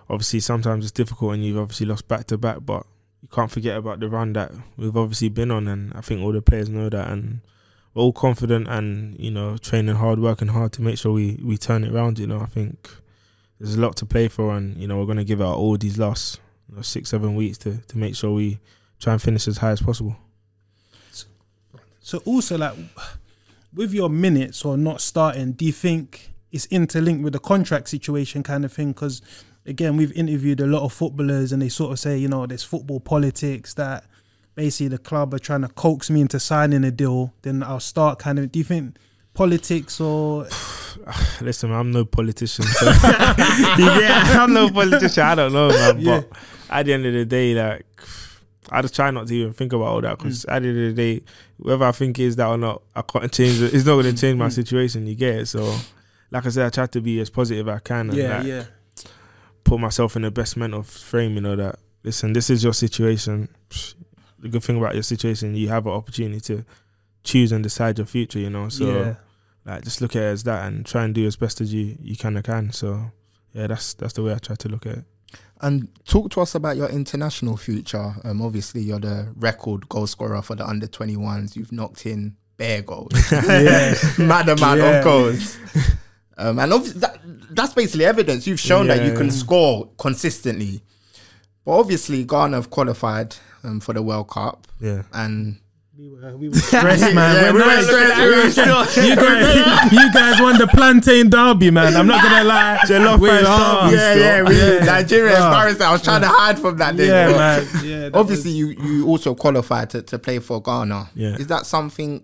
[0.08, 2.84] obviously sometimes it's difficult when you've obviously lost back to back, but
[3.22, 6.32] you can't forget about the run that we've obviously been on, and I think all
[6.32, 7.40] the players know that, and
[7.94, 11.56] we're all confident and you know training hard, working hard to make sure we we
[11.56, 12.18] turn it around.
[12.18, 12.88] You know, I think
[13.58, 15.76] there's a lot to play for, and you know we're going to give out all
[15.76, 18.58] these last you know, six seven weeks to to make sure we
[18.98, 20.16] try and finish as high as possible.
[22.00, 22.74] So also like
[23.74, 28.42] with your minutes or not starting, do you think it's interlinked with the contract situation
[28.42, 28.92] kind of thing?
[28.92, 29.22] Because
[29.66, 32.64] again, we've interviewed a lot of footballers and they sort of say, you know, there's
[32.64, 34.04] football politics that
[34.60, 37.32] basically the club are trying to coax me into signing a deal.
[37.42, 38.52] Then I'll start kind of.
[38.52, 38.96] Do you think
[39.32, 40.46] politics or
[41.40, 42.64] Listen, I'm no politician.
[42.66, 42.86] So
[43.78, 45.22] yeah, I'm no politician.
[45.22, 46.00] I don't know, man.
[46.00, 46.20] Yeah.
[46.28, 46.38] But
[46.68, 47.86] at the end of the day, like,
[48.70, 50.52] I just try not to even think about all that because Mm.
[50.54, 51.24] at the end of the day,
[51.56, 53.72] whether I think is that or not, I can't change it.
[53.74, 54.52] It's not going to change my Mm.
[54.52, 55.06] situation.
[55.06, 55.46] You get it?
[55.48, 55.74] So,
[56.30, 58.46] like I said, I try to be as positive as I can and yeah, like,
[58.46, 58.64] yeah.
[59.64, 61.34] put myself in the best mental frame.
[61.36, 61.76] You know that.
[62.04, 63.48] Listen, this is your situation.
[64.40, 66.64] The good thing about your situation, you have an opportunity to
[67.22, 68.38] choose and decide your future.
[68.38, 69.14] You know, so yeah.
[69.64, 71.96] like just look at it as that and try and do as best as you
[72.00, 72.72] you kind of can.
[72.72, 73.12] So
[73.52, 75.04] yeah, that's that's the way I try to look at it.
[75.62, 78.14] And talk to us about your international future.
[78.24, 81.54] Um, obviously, you're the record goal scorer for the under 21s.
[81.54, 83.94] You've knocked in bare goals, Yeah.
[84.18, 84.98] mad amount Yeah.
[84.98, 85.58] of goals.
[86.38, 87.20] Um, and obviously, that,
[87.50, 88.46] that's basically evidence.
[88.46, 90.80] You've shown that you can score consistently.
[91.64, 95.02] But obviously, Ghana have qualified um, for the World Cup, Yeah.
[95.12, 95.58] and
[95.98, 97.34] We were, we were stressed, man.
[97.36, 98.18] Yeah, We're we were stressed.
[98.18, 98.50] We were
[98.90, 101.94] still- you guys, you guys won the plantain derby, man.
[101.94, 102.78] I'm not gonna lie.
[102.86, 103.90] Jollof We rice are.
[103.90, 103.96] derby.
[103.96, 104.84] yeah, yeah, we Yeah.
[104.86, 105.46] Nigeria Ah.
[105.48, 105.80] embarrassed.
[105.82, 106.96] I was trying to hide from that.
[106.96, 107.36] Day, Yeah, but
[107.74, 107.84] man.
[107.84, 111.10] Yeah, Obviously, you you also qualified to, to play for Ghana.
[111.14, 111.36] Yeah.
[111.36, 112.22] Is that something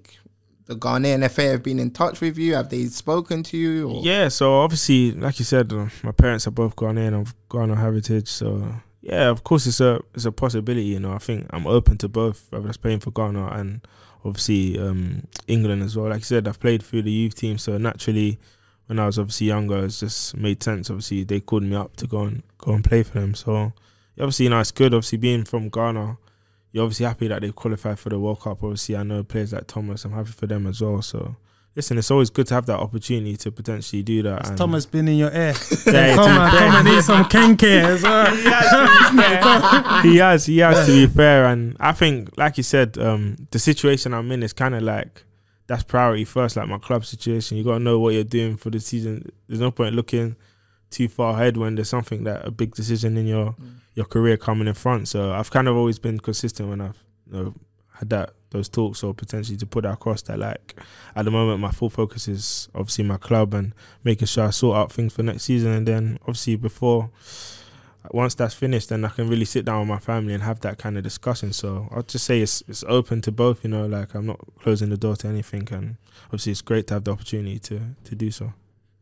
[0.65, 2.55] the Ghanaian FA have been in touch with you?
[2.55, 3.91] Have they spoken to you?
[3.91, 4.03] Or?
[4.03, 8.29] Yeah, so obviously, like you said, uh, my parents are both Ghanaian of Ghana heritage.
[8.29, 8.65] So
[9.07, 10.87] yeah, of course, it's a it's a possibility.
[10.87, 13.87] You know, I think I'm open to both, whether it's playing for Ghana and
[14.25, 16.09] obviously um, England as well.
[16.09, 18.41] Like you said, I've played through the youth team, so naturally,
[18.87, 20.91] when I was obviously younger, it just made sense.
[20.91, 23.37] Obviously, they called me up to go and go and play for them.
[23.37, 23.73] So
[24.19, 24.93] obviously, you know, it's good.
[24.93, 26.19] Obviously, being from Ghana.
[26.73, 28.63] You're obviously happy that they qualified for the World Cup.
[28.63, 30.05] Obviously, I know players like Thomas.
[30.05, 31.01] I'm happy for them as well.
[31.01, 31.37] So,
[31.77, 34.41] listen, it's always good to have that opportunity to potentially do that.
[34.41, 35.55] Has and- Thomas been in your ear?
[35.87, 38.27] Yeah, come to on, come on, need some kenkey as well.
[40.03, 43.59] he has, he has to be fair, and I think, like you said, um, the
[43.59, 45.25] situation I'm in is kind of like
[45.67, 46.57] that's priority first.
[46.57, 49.31] Like my club situation, you got to know what you're doing for the season.
[49.49, 50.37] There's no point looking
[50.91, 53.55] too far ahead when there's something that a big decision in your
[53.95, 55.09] your career coming in front.
[55.09, 57.55] So I've kind of always been consistent when I've you know
[57.95, 60.75] had that those talks or potentially to put that across that like
[61.15, 64.77] at the moment my full focus is obviously my club and making sure I sort
[64.77, 67.11] out things for next season and then obviously before
[68.13, 70.79] once that's finished then I can really sit down with my family and have that
[70.79, 71.53] kind of discussion.
[71.53, 74.91] So I'll just say it's it's open to both, you know, like I'm not closing
[74.91, 75.97] the door to anything and
[76.27, 78.53] obviously it's great to have the opportunity to to do so.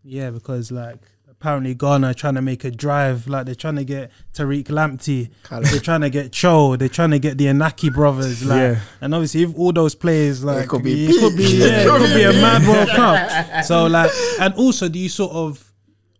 [0.02, 1.00] Yeah, because like
[1.44, 5.28] apparently Ghana trying to make a drive, like they're trying to get Tariq Lamptey,
[5.70, 8.80] they're trying to get Cho, they're trying to get the Iñaki brothers, like, Yeah.
[9.02, 12.14] and obviously if all those players like could be it could be, yeah, it could
[12.14, 13.64] be a mad World Cup.
[13.66, 15.70] So like, and also do you sort of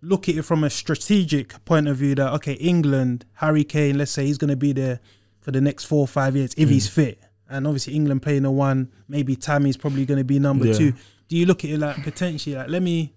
[0.03, 4.11] look at it from a strategic point of view that okay, England, Harry Kane, let's
[4.11, 5.01] say he's going to be there
[5.41, 6.73] for the next four or five years if Mm.
[6.73, 7.19] he's fit,
[7.49, 10.75] and obviously England playing the one, maybe Tammy's probably going to be number Yeah.
[10.75, 10.93] two.
[11.29, 13.15] Do you look at it like potentially like let me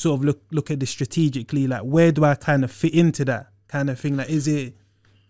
[0.00, 3.24] sort of look look at this strategically like where do I kind of fit into
[3.26, 4.74] that kind of thing like is it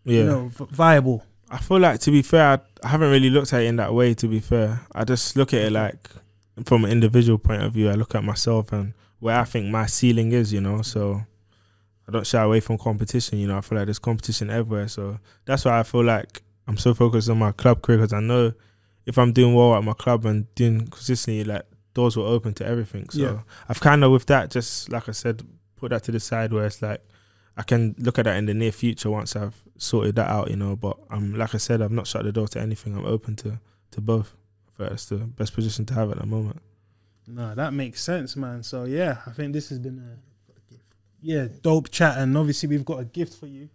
[0.05, 0.19] Yeah.
[0.19, 3.53] you know v- viable I feel like to be fair, I, I haven't really looked
[3.53, 4.15] at it in that way.
[4.15, 6.09] To be fair, I just look at it like
[6.65, 7.91] from an individual point of view.
[7.91, 10.53] I look at myself and where I think my ceiling is.
[10.53, 11.23] You know, so
[12.07, 13.39] I don't shy away from competition.
[13.41, 14.87] You know, I feel like there's competition everywhere.
[14.87, 18.21] So that's why I feel like I'm so focused on my club career because I
[18.21, 18.53] know
[19.05, 21.67] if I'm doing well at my club and doing consistently, like
[22.01, 23.09] doors will open to everything.
[23.11, 23.39] So Yeah.
[23.69, 25.37] I've kind of with that, just like I said,
[25.77, 27.01] put that to the side where it's like
[27.57, 30.57] I can look at that in the near future once I've sorted that out, you
[30.57, 30.77] know.
[30.77, 32.97] But I'm like I said, I've not shut the door to anything.
[32.97, 33.59] I'm open to
[33.93, 34.29] to both.
[34.79, 36.59] That's the best position to have at the moment.
[37.27, 40.13] no that makes sense man so yeah I think this has been a
[41.21, 43.69] yeah dope chat and obviously we've got a gift for you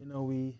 [0.00, 0.56] you know we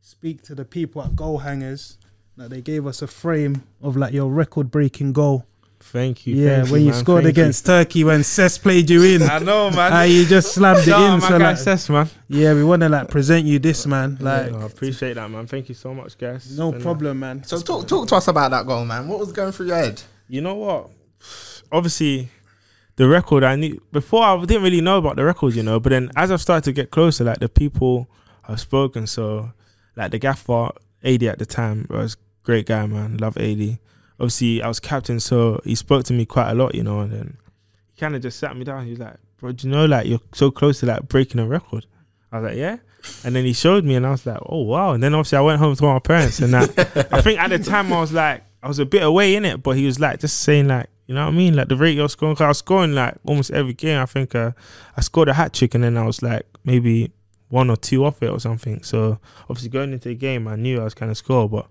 [0.00, 1.98] speak to the people at Goal Hangers
[2.38, 5.44] that they gave us a frame of like your record breaking goal
[5.90, 6.36] Thank you.
[6.36, 7.42] yeah thank when you man, scored thank you.
[7.42, 9.90] against Turkey when Cess played you in I know, man.
[9.92, 10.92] Ah, you just slammed it in.
[10.94, 12.08] my So like, Sess, man.
[12.28, 14.18] yeah, we want to like present you this, man.
[14.20, 15.46] Like, I appreciate that, man.
[15.46, 16.58] Thank you so much, guys.
[16.58, 17.42] no And, uh, problem, man.
[17.44, 19.08] So talk talk to us about that goal, man.
[19.08, 20.02] What was going through your head?
[20.28, 20.90] you know what?
[21.72, 22.28] Obviously,
[22.96, 25.80] the record I knew before I didn't really know about the record, you know.
[25.80, 28.08] But then as I've started to get closer, like the people
[28.46, 29.52] I've spoken, so
[29.96, 30.70] like the gaffer
[31.04, 33.16] Aidy at the time was great guy, man.
[33.18, 33.78] Love Aidy.
[34.20, 37.00] Obviously, I was captain, so he spoke to me quite a lot, you know.
[37.00, 37.36] And then
[37.94, 38.84] he kind of just sat me down.
[38.84, 41.46] He was like, "Bro, do you know like you're so close to like breaking a
[41.46, 41.86] record?"
[42.32, 42.78] I was like, "Yeah."
[43.24, 45.42] And then he showed me, and I was like, "Oh wow!" And then obviously I
[45.42, 48.42] went home to my parents, and that I think at the time I was like,
[48.62, 51.14] I was a bit away in it, but he was like just saying like, you
[51.14, 52.34] know what I mean, like the rate you're scoring.
[52.34, 54.00] 'cause I was scoring like almost every game.
[54.00, 54.50] I think uh,
[54.96, 57.12] I scored a hat trick, and then I was like maybe
[57.50, 58.82] one or two off it or something.
[58.82, 61.66] So obviously going into the game, I knew I was kind of score, but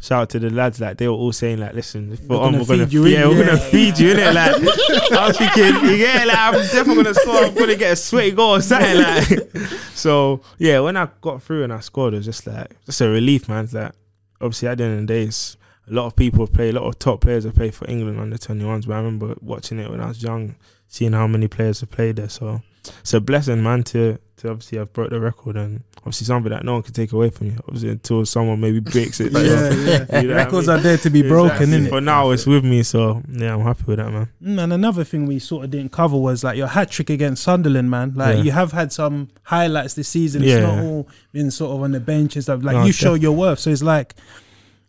[0.00, 2.52] shout out to the lads, like they were all saying like, listen, we're, We're on,
[2.52, 3.46] gonna we're gonna feed you yeah, in, we're yeah.
[3.46, 4.34] gonna feed you in it.
[4.34, 4.54] Like
[5.12, 7.44] I was thinking, yeah, like I'm definitely gonna score.
[7.44, 8.96] I'm gonna get a sweaty goal or something.
[8.96, 10.80] Like so, yeah.
[10.80, 13.64] When I got through and I scored, it was just like just a relief, man.
[13.64, 13.92] It's Like
[14.40, 15.56] obviously at the end of the day, it's,
[15.90, 18.20] a lot of people have played, a lot of top players have played for England
[18.20, 18.86] under 21s.
[18.86, 20.54] But I remember watching it when I was young,
[20.86, 22.28] seeing how many players have played there.
[22.28, 22.62] So
[23.00, 26.64] it's a blessing, man, to to obviously have broke the record and obviously something that
[26.64, 27.56] no one can take away from you.
[27.66, 29.32] Obviously until someone maybe breaks it.
[29.38, 29.70] So, yeah,
[30.10, 30.20] yeah.
[30.20, 30.76] you know what I Records mean?
[30.76, 31.78] are there to be broken, Exactly.
[31.86, 31.88] innit?
[31.90, 34.28] For now, it's with me, so yeah, I'm happy with that, man.
[34.42, 37.42] Mm, And another thing we sort of didn't cover was like your hat trick against
[37.42, 38.14] Sunderland, man.
[38.14, 38.42] Like Yeah.
[38.44, 40.42] you have had some highlights this season.
[40.42, 40.54] Yeah.
[40.56, 42.62] It's not all been sort of on the bench and stuff.
[42.62, 43.58] Like No, you show your worth.
[43.60, 44.14] So it's like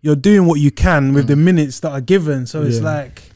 [0.02, 2.46] you're doing what you can with the minutes that are given.
[2.46, 3.29] So it's like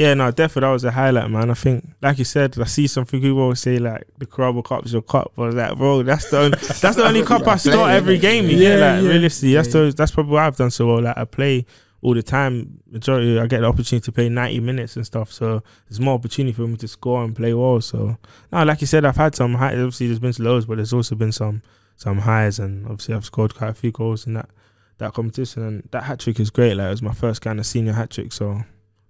[0.00, 1.50] Yeah, no, definitely that was a highlight, man.
[1.50, 4.94] I think, like you said, I see some people always say like the Carabao Cup's
[4.94, 7.56] your cup, but I was like, bro, that's the only, that's the only cup I
[7.56, 8.48] start every game.
[8.48, 9.08] You Yeah, like yeah.
[9.10, 11.02] realistically, that's the, that's probably why I've done so well.
[11.02, 11.66] Like I play
[12.00, 12.80] all the time.
[12.90, 15.30] Majority, I get the opportunity to play ninety minutes and stuff.
[15.30, 17.82] So there's more opportunity for me to score and play well.
[17.82, 18.16] So
[18.50, 19.74] now, like you said, I've had some highs.
[19.74, 21.60] Obviously, there's been lows, but there's also been some
[21.96, 24.48] some highs, and obviously I've scored quite a few goals in that
[24.96, 25.62] that competition.
[25.62, 26.78] And that hat trick is great.
[26.78, 28.62] Like it was my first kind of senior hat trick, so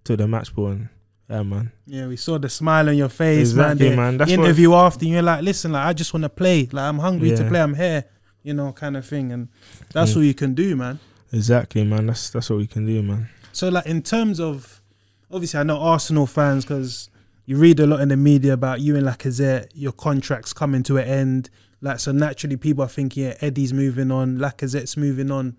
[0.04, 0.88] took the match ball and
[1.28, 1.70] yeah, man.
[1.86, 3.96] yeah, we saw the smile on your face, Exactly, man.
[3.96, 4.12] man.
[4.14, 6.68] The That's what- interview after, and you're like, listen, like I just want to play.
[6.72, 7.60] Like I'm hungry to play.
[7.60, 8.04] I'm here,
[8.42, 9.30] you know, kind of thing.
[9.32, 9.48] And
[9.92, 10.16] that's Yeah.
[10.16, 10.98] all you can do, man.
[11.32, 12.06] Exactly, man.
[12.06, 13.28] That's that's what we can do, man.
[13.52, 14.80] So, like, in terms of,
[15.30, 17.10] obviously, I know Arsenal fans because
[17.46, 20.96] you read a lot in the media about you and Lacazette, your contracts coming to
[20.98, 21.50] an end.
[21.80, 25.56] Like, so naturally, people are thinking, yeah, Eddie's moving on, Lacazette's moving on.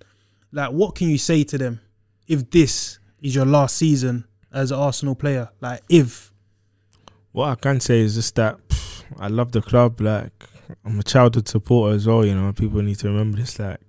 [0.51, 1.79] Like, what can you say to them
[2.27, 5.49] if this is your last season as an Arsenal player?
[5.59, 6.31] Like, if
[7.31, 10.01] What I can say is just that pff, I love the club.
[10.01, 10.33] Like
[10.85, 12.25] I'm a childhood supporter as well.
[12.25, 13.59] You know, people need to remember this.
[13.59, 13.79] Like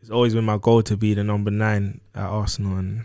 [0.00, 3.04] it's always been my goal to be the number nine at Arsenal, and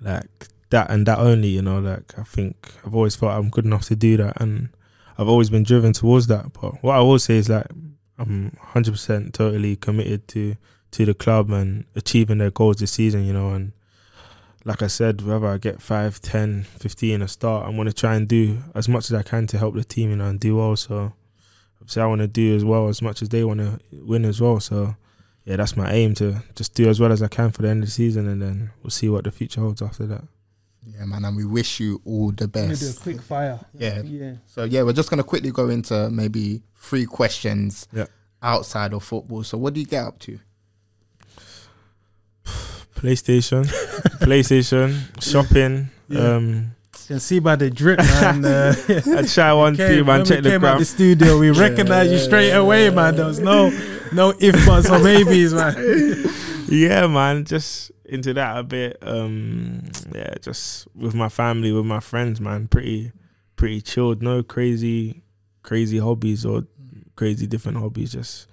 [0.00, 1.48] like that and that only.
[1.48, 4.70] You know, like I think I've always thought I'm good enough to do that, and
[5.18, 6.52] I've always been driven towards that.
[6.52, 7.66] But what I will say is like
[8.18, 10.56] I'm 100 percent totally committed to
[10.92, 13.24] to the club and achieving their goals this season.
[13.24, 13.72] You know, and
[14.66, 18.16] like I said, whether I get 5, 10, 15 a start, I'm going to try
[18.16, 20.56] and do as much as I can to help the team, you know, and do
[20.56, 20.74] well.
[20.76, 21.12] So,
[21.80, 24.40] obviously, I want to do as well as much as they want to win as
[24.40, 24.58] well.
[24.60, 24.96] So,
[25.44, 27.84] yeah, that's my aim to just do as well as I can for the end
[27.84, 30.24] of the season, and then we'll see what the future holds after that.
[30.84, 33.02] Yeah, man, and we wish you all the I'm do a best.
[33.02, 33.60] quick fire.
[33.74, 34.02] Yeah.
[34.02, 34.34] Yeah.
[34.46, 38.06] So yeah, we're just gonna quickly go into maybe three questions Yeah.
[38.42, 39.42] outside of football.
[39.42, 40.38] So what do you get up to?
[43.06, 43.64] PlayStation,
[44.18, 45.90] PlayStation, shopping.
[46.08, 46.34] Yeah.
[46.34, 48.44] Um, You can see by the drip, man.
[48.44, 48.74] Uh,
[49.18, 50.24] I try one, came, two, man.
[50.24, 53.14] Check the came out the studio, we recognized you straight away, man.
[53.14, 53.70] There was no
[54.12, 56.24] no if buts or maybes, man.
[56.68, 58.98] yeah, man, just into that a bit.
[59.02, 62.66] Um, yeah, just with my family, with my friends, man.
[62.66, 63.12] Pretty,
[63.54, 64.20] pretty chilled.
[64.20, 65.22] No crazy,
[65.62, 66.66] crazy hobbies or
[67.14, 68.12] crazy different hobbies.
[68.14, 68.48] Just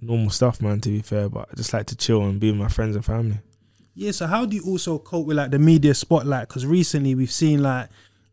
[0.00, 0.80] normal stuff, man.
[0.80, 3.04] To be fair, but I just like to chill and be with my friends and
[3.04, 3.40] family.
[3.98, 6.46] Yeah, so how do you also cope with like the media spotlight?
[6.46, 7.88] Because recently we've seen like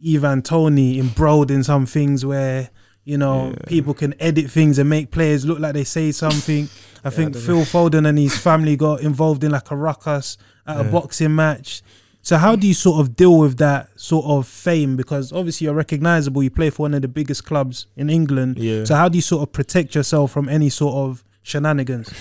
[0.08, 2.70] Ivan Toney embroiled in some things where
[3.04, 3.56] you know Yeah.
[3.68, 6.70] people can edit things and make players look like they say something.
[7.04, 10.38] I think Phil Foden and his family got involved in like a ruckus
[10.68, 11.82] at a boxing match.
[12.22, 14.96] So how do you sort of deal with that sort of fame?
[14.96, 16.44] Because obviously you're recognizable.
[16.44, 18.58] You play for one of the biggest clubs in England.
[18.60, 18.84] Yeah.
[18.84, 22.12] So how do you sort of protect yourself from any sort of shenanigans?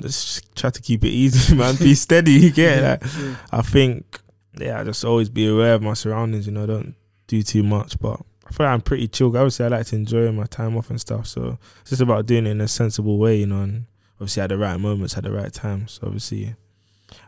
[0.00, 1.76] Just try to keep it easy, man.
[1.76, 2.32] Be steady.
[2.32, 3.02] You get it?
[3.02, 4.20] Like, I think,
[4.58, 6.46] yeah, just always be aware of my surroundings.
[6.46, 6.94] You know, don't
[7.26, 7.98] do too much.
[7.98, 9.28] But I feel like I'm pretty chill.
[9.36, 11.26] Obviously, I like to enjoy my time off and stuff.
[11.26, 14.48] So it's just about doing it in a sensible way, you know, and obviously at
[14.48, 16.00] the right moments, at the right times.
[16.02, 16.54] obviously,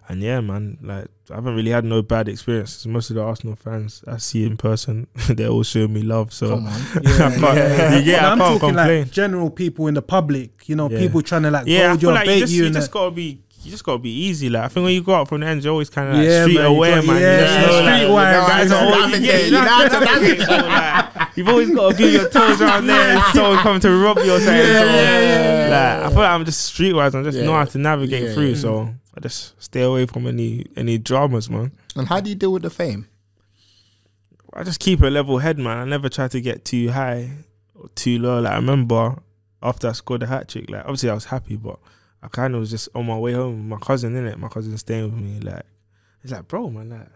[0.08, 2.86] and yeah, man, like I haven't really had no bad experiences.
[2.86, 6.32] Most of the Arsenal fans I see in person, they're all show me love.
[6.32, 6.72] So Come on.
[6.94, 9.02] I can't, you get, But I I'm can't talking complain.
[9.02, 10.98] like general people in the public, you know, Yeah.
[10.98, 12.64] people trying to like yeah, I gold you feel or like you just, you.
[12.64, 13.42] you just gotta be.
[13.62, 15.62] You just gotta be easy, like I think when you go out from the end,
[15.62, 17.20] you're always kind of like Yeah, street man, aware, got- man.
[17.20, 17.66] yeah, you just yeah,
[18.08, 20.00] know, like, streetwise, guys you are know, always, navigate, you know, you know how to
[20.00, 23.80] navigate, so, like, You've always got to be your toes around there, and someone coming
[23.82, 24.64] to rob you or something.
[24.64, 27.14] so, like, I feel like I'm just streetwise.
[27.14, 28.56] I just know how to navigate Yeah, through, yeah.
[28.56, 31.72] so I just stay away from any any dramas, man.
[31.96, 33.08] And how do you deal with the fame?
[34.52, 35.78] I just keep a level head, man.
[35.78, 37.30] I never try to get too high
[37.74, 38.40] or too low.
[38.40, 39.16] Like I remember
[39.62, 41.78] after I scored the hat trick, like obviously I was happy, but
[42.22, 44.38] I kind of was just on my way home with my cousin in it.
[44.38, 45.64] My cousin staying with me, like
[46.22, 47.08] he's like, bro, man, like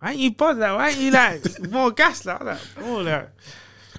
[0.00, 0.30] why ain't you?
[0.38, 2.24] Like why ain't you like more gas?
[2.24, 3.28] Like, like bro, like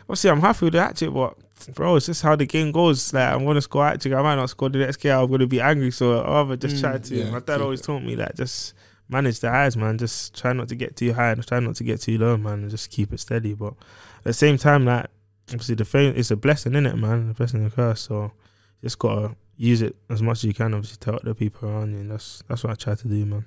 [0.02, 1.38] obviously I'm happy with the hat trick, but
[1.74, 3.14] bro, it's just how the game goes.
[3.14, 5.18] Like I'm gonna score hat trick, I might not score the next game.
[5.18, 6.82] I'm gonna be angry, so I rather just mm.
[6.82, 7.16] try to.
[7.16, 7.84] yeah, my dad always it.
[7.84, 8.74] taught me that just
[9.10, 9.98] manage the highs, man.
[9.98, 12.62] Just try not to get too high, and try not to get too low, man,
[12.62, 13.54] and just keep it steady.
[13.54, 13.74] But
[14.20, 15.08] at the same time, like
[15.50, 17.30] obviously the fame is a blessing, is it, man?
[17.32, 18.02] A blessing and a curse.
[18.02, 18.32] So
[18.82, 20.74] just gotta use it as much as you can.
[20.74, 22.00] Obviously, to help the people around you.
[22.00, 23.46] And that's that's what I try to do, man.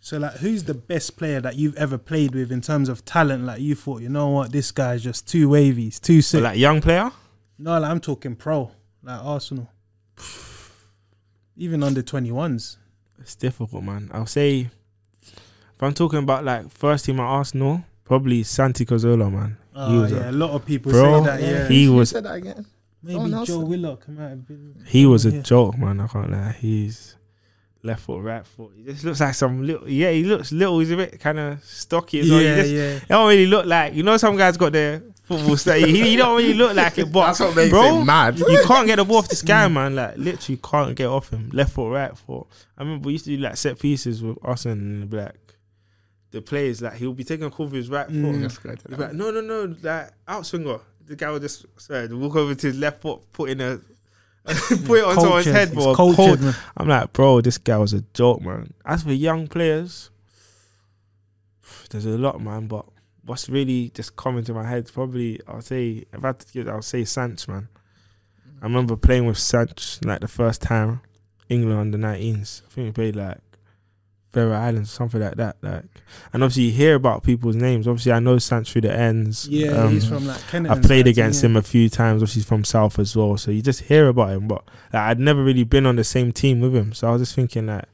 [0.00, 3.44] So like, who's the best player that you've ever played with in terms of talent?
[3.44, 6.42] Like you thought, you know what, this guy's just too wavy, he's too sick.
[6.42, 7.10] But like young player,
[7.58, 8.70] no, like I'm talking pro,
[9.02, 9.68] like Arsenal,
[11.56, 12.78] even under twenty ones.
[13.20, 14.10] it's difficult, man.
[14.12, 14.70] I'll say
[15.22, 19.56] if I'm talking about like first team at Arsenal, probably Santi Cazorla, man.
[19.74, 21.40] Oh was a- yeah, a lot of people Bro, say that.
[21.42, 22.66] Yeah, he was Say that again.
[23.02, 24.84] maybe Joe Willock might have been.
[24.86, 25.42] He was a Yeah.
[25.42, 26.00] joke, man.
[26.00, 26.56] I can't lie.
[26.60, 27.16] He's
[27.82, 28.70] left foot, right foot.
[28.76, 29.88] He just looks like some little.
[29.88, 30.78] Yeah, he looks little.
[30.78, 32.38] He's a bit kind of stocky as well.
[32.38, 32.98] He Yeah, just, yeah.
[33.00, 33.94] He don't really look like.
[33.94, 35.78] You know, some guys got their football style.
[35.86, 37.10] He, he don't really look like it.
[37.12, 38.38] But That's what makes bro, it mad.
[38.38, 39.94] you can't get the ball off this guy, man.
[39.96, 41.50] Like literally, can't get off him.
[41.52, 42.46] Left foot, right foot.
[42.78, 45.34] I remember we used to do like set pieces with us and like
[46.30, 46.82] the players.
[46.82, 48.14] Like he'll be taking a call with his right foot.
[48.14, 48.42] Mm.
[48.42, 49.12] Let's go to He'll that.
[49.12, 50.80] be like, no, no, no, like outswinger.
[51.06, 53.80] The guy would just sorry, walk over to his left foot, put in a
[54.44, 55.54] put it on someone's Cultured.
[55.54, 55.94] head, bro.
[55.94, 56.56] cultured, Cold.
[56.76, 58.74] I'm like, bro, this guy was a joke, man.
[58.84, 60.10] As for young players,
[61.90, 62.66] there's a lot, man.
[62.66, 62.84] But
[63.26, 66.68] what's really just coming to my head, probably, I'll say, if I had to give,
[66.68, 67.68] I'll say Sanch, man.
[68.60, 71.00] I remember playing with Sanch like the first time,
[71.48, 72.62] England under 19s.
[72.66, 73.38] I think we played like
[74.32, 75.56] Faroe Islands, something like that.
[75.62, 75.84] Like,
[76.32, 77.86] and obviously you hear about people's names.
[77.86, 79.46] Obviously, I know Sanch through the ends.
[79.48, 80.74] Yeah, Um, he's from like Kennedy.
[80.74, 82.22] I played against him a few times.
[82.22, 84.48] Obviously, he's from South as well, so you just hear about him.
[84.48, 87.22] But like, I'd never really been on the same team with him, so I was
[87.22, 87.84] just thinking like,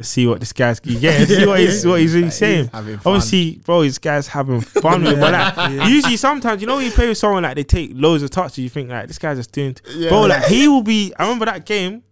[0.00, 2.68] see what this guy's yeah, see what he's what he's really saying.
[2.72, 3.14] Having fun.
[3.14, 5.12] Obviously, bro, this guy's having fun with.
[5.12, 5.88] it, But like, Yeah.
[5.88, 8.58] usually, sometimes you know when you play with someone like they take loads of touches,
[8.58, 9.76] you think like this guy's just doing.
[9.94, 10.08] Yeah.
[10.08, 11.12] Bro, like he will be.
[11.18, 12.02] I remember that game.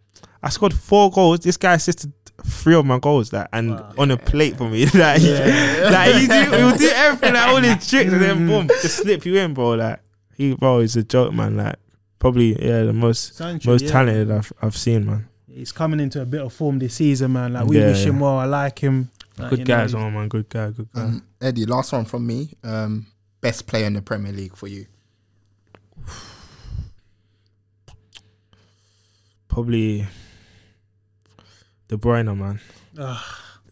[0.42, 1.40] I scored four goals.
[1.40, 2.12] This guy assisted
[2.44, 4.86] three of my goals, like, and on a plate for me.
[4.94, 8.48] like, like he do, he'll do everything, like all his tricks, and then mm.
[8.48, 9.70] boom, just slip you in, bro.
[9.70, 10.00] Like
[10.36, 11.56] he, bro, is a joke, man.
[11.56, 11.76] Like
[12.18, 13.90] probably, yeah, the most Sancho, most yeah.
[13.90, 15.28] talented I've I've seen, man.
[15.54, 17.52] He's coming into a bit of form this season, man.
[17.52, 18.38] Like we Yeah, wish him well.
[18.38, 19.10] I like him.
[19.38, 20.28] Like, Good you know, guy as well, man.
[20.28, 21.02] Good guy, good guy.
[21.02, 22.54] Um, Eddie, last one from me.
[22.64, 23.06] Um,
[23.40, 24.86] best player in the Premier League for you.
[29.48, 30.06] probably
[31.88, 32.60] De Bruyne, man.
[32.98, 33.18] Ugh.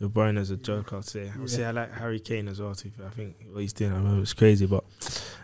[0.01, 1.31] De Bruyne is a joke, I'd say.
[1.31, 2.75] I'd say I like Harry Kane as well.
[2.75, 2.91] Too.
[3.05, 4.83] I think what he's doing, I know it's crazy, but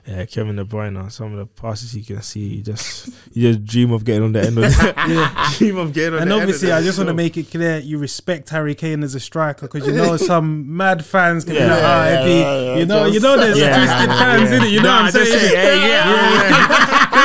[0.06, 1.12] yeah, Kevin De Bruyne.
[1.12, 4.32] Some of the passes you can see, you just you just dream of getting on
[4.32, 6.20] the end of the dream of getting on.
[6.20, 6.22] The end of it.
[6.22, 9.20] And obviously, I just want to make it clear you respect Harry Kane as a
[9.20, 12.76] striker because you know some mad fans can be like, ah, Yeah, Eddie, yeah, yeah,
[12.76, 13.76] you know, you know, there's Yeah.
[13.76, 14.70] twisted fans in it.
[14.70, 15.38] You know Nah, what I'm saying?
[15.38, 16.04] say, hey, yeah,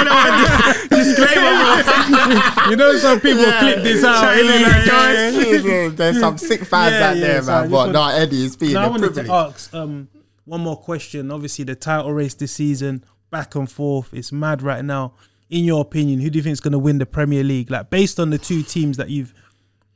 [0.04, 0.98] know?
[0.98, 2.51] Disclaimer.
[2.70, 4.22] You know, some people clip this out.
[4.22, 4.44] Charlie.
[4.44, 5.62] Like, yeah, yeah.
[5.90, 7.62] guys, There's some sick fans Yeah, out yeah, there, man.
[7.64, 9.26] just But no, Eddie, it's been Now I a wanted privilege.
[9.28, 10.08] to ask um,
[10.46, 11.32] one more question.
[11.32, 15.14] Obviously, the title race this season, back and forth, it's mad right now.
[15.50, 17.70] In your opinion, who do you think is going to win the Premier League?
[17.70, 19.34] Like based on the two teams that you've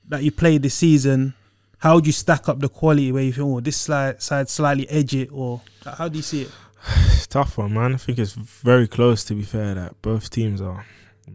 [0.09, 1.33] that you played this season,
[1.77, 3.11] how would you stack up the quality?
[3.13, 5.61] Where you think, oh, this side side slightly edge it, or
[5.97, 6.51] how do you see it?
[7.07, 7.93] It's tough one, man.
[7.93, 9.23] I think it's very close.
[9.25, 10.85] To be fair, that both teams are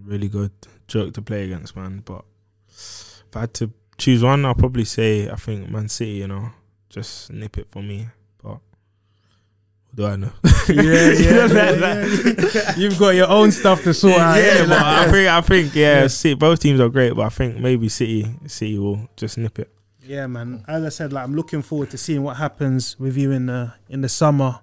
[0.04, 0.52] really good
[0.90, 2.02] joke to play against, man.
[2.04, 2.24] But
[2.68, 6.12] if I had to choose one, I'll probably say I think Man City.
[6.12, 6.50] You know,
[6.90, 8.08] just nip it for me.
[8.42, 10.32] But what do I know?
[10.68, 12.06] Yeah, yeah, yeah,
[12.54, 12.76] yeah.
[12.76, 14.36] You've got your own stuff to sort out.
[14.36, 14.68] yeah, innit?
[14.68, 16.06] but I think I think yeah, Yeah.
[16.06, 19.70] City, both teams are great, but I think maybe City City will just nip it.
[20.02, 20.64] Yeah, man.
[20.68, 23.72] As I said, like I'm looking forward to seeing what happens with you in the
[23.88, 24.60] in the summer.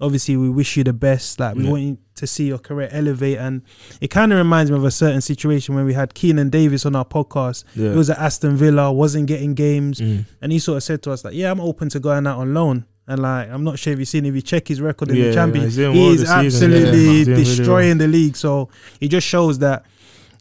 [0.00, 1.38] Obviously, we wish you the best.
[1.40, 1.70] Like we Yeah.
[1.70, 3.62] want you to see your career elevate, and
[4.00, 6.94] it kind of reminds me of a certain situation when we had Keinan Davis on
[6.96, 7.64] our podcast.
[7.74, 7.90] Yeah.
[7.92, 10.24] He was at Aston Villa, wasn't getting games, Mm.
[10.42, 12.52] and he sort of said to us like, "Yeah, I'm open to going out on
[12.54, 15.16] loan." And like, I'm not sure if you've seen if you check his record in
[15.16, 17.06] Yeah, the yeah, champion, he's he well is this season, absolutely yeah.
[17.24, 18.36] Doing really destroying the league.
[18.36, 18.68] So
[19.00, 19.84] it just shows that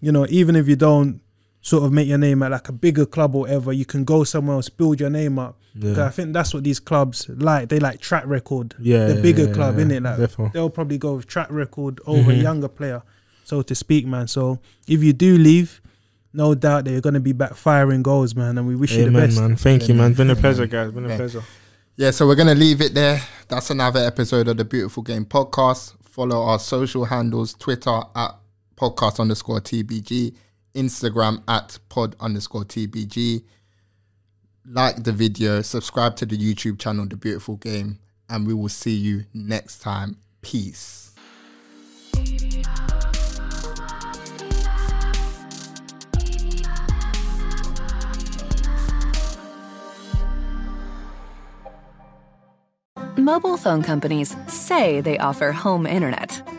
[0.02, 1.20] you know, even if you don't
[1.62, 4.24] sort of make your name at like a bigger club or whatever, you can go
[4.24, 5.58] somewhere else, build your name up.
[5.80, 7.70] 'Cause I think that's what these clubs like.
[7.70, 8.76] They like track record.
[8.80, 10.04] yeah, the yeah, bigger yeah, club, yeah, innit?
[10.04, 10.52] Like Definitely.
[10.54, 12.42] they'll probably go with track record over a Mhm.
[12.42, 13.02] younger player,
[13.46, 14.28] so to speak, man.
[14.28, 15.82] So if you do leave,
[16.34, 18.58] no doubt that you're gonna be back firing goals, man.
[18.58, 19.40] And we wish you the best.
[19.40, 19.56] man.
[19.56, 20.12] Thank you, man.
[20.12, 20.88] It's been a pleasure, guys.
[20.88, 21.18] It's been a Amen.
[21.18, 21.44] pleasure.
[21.98, 23.22] Yeah, so we're gonna leave it there.
[23.48, 25.94] That's another episode of the Beautiful Game Podcast.
[26.04, 28.36] Follow our social handles: Twitter at
[28.78, 30.34] podcast underscore TBG,
[30.80, 33.44] Instagram at pod underscore TBG.
[34.66, 38.00] Like the video, subscribe to the YouTube channel, The Beautiful Game,
[38.30, 40.18] and we will see you next time.
[40.42, 41.12] Peace.
[53.18, 56.42] Mobile phone companies say they offer home internet.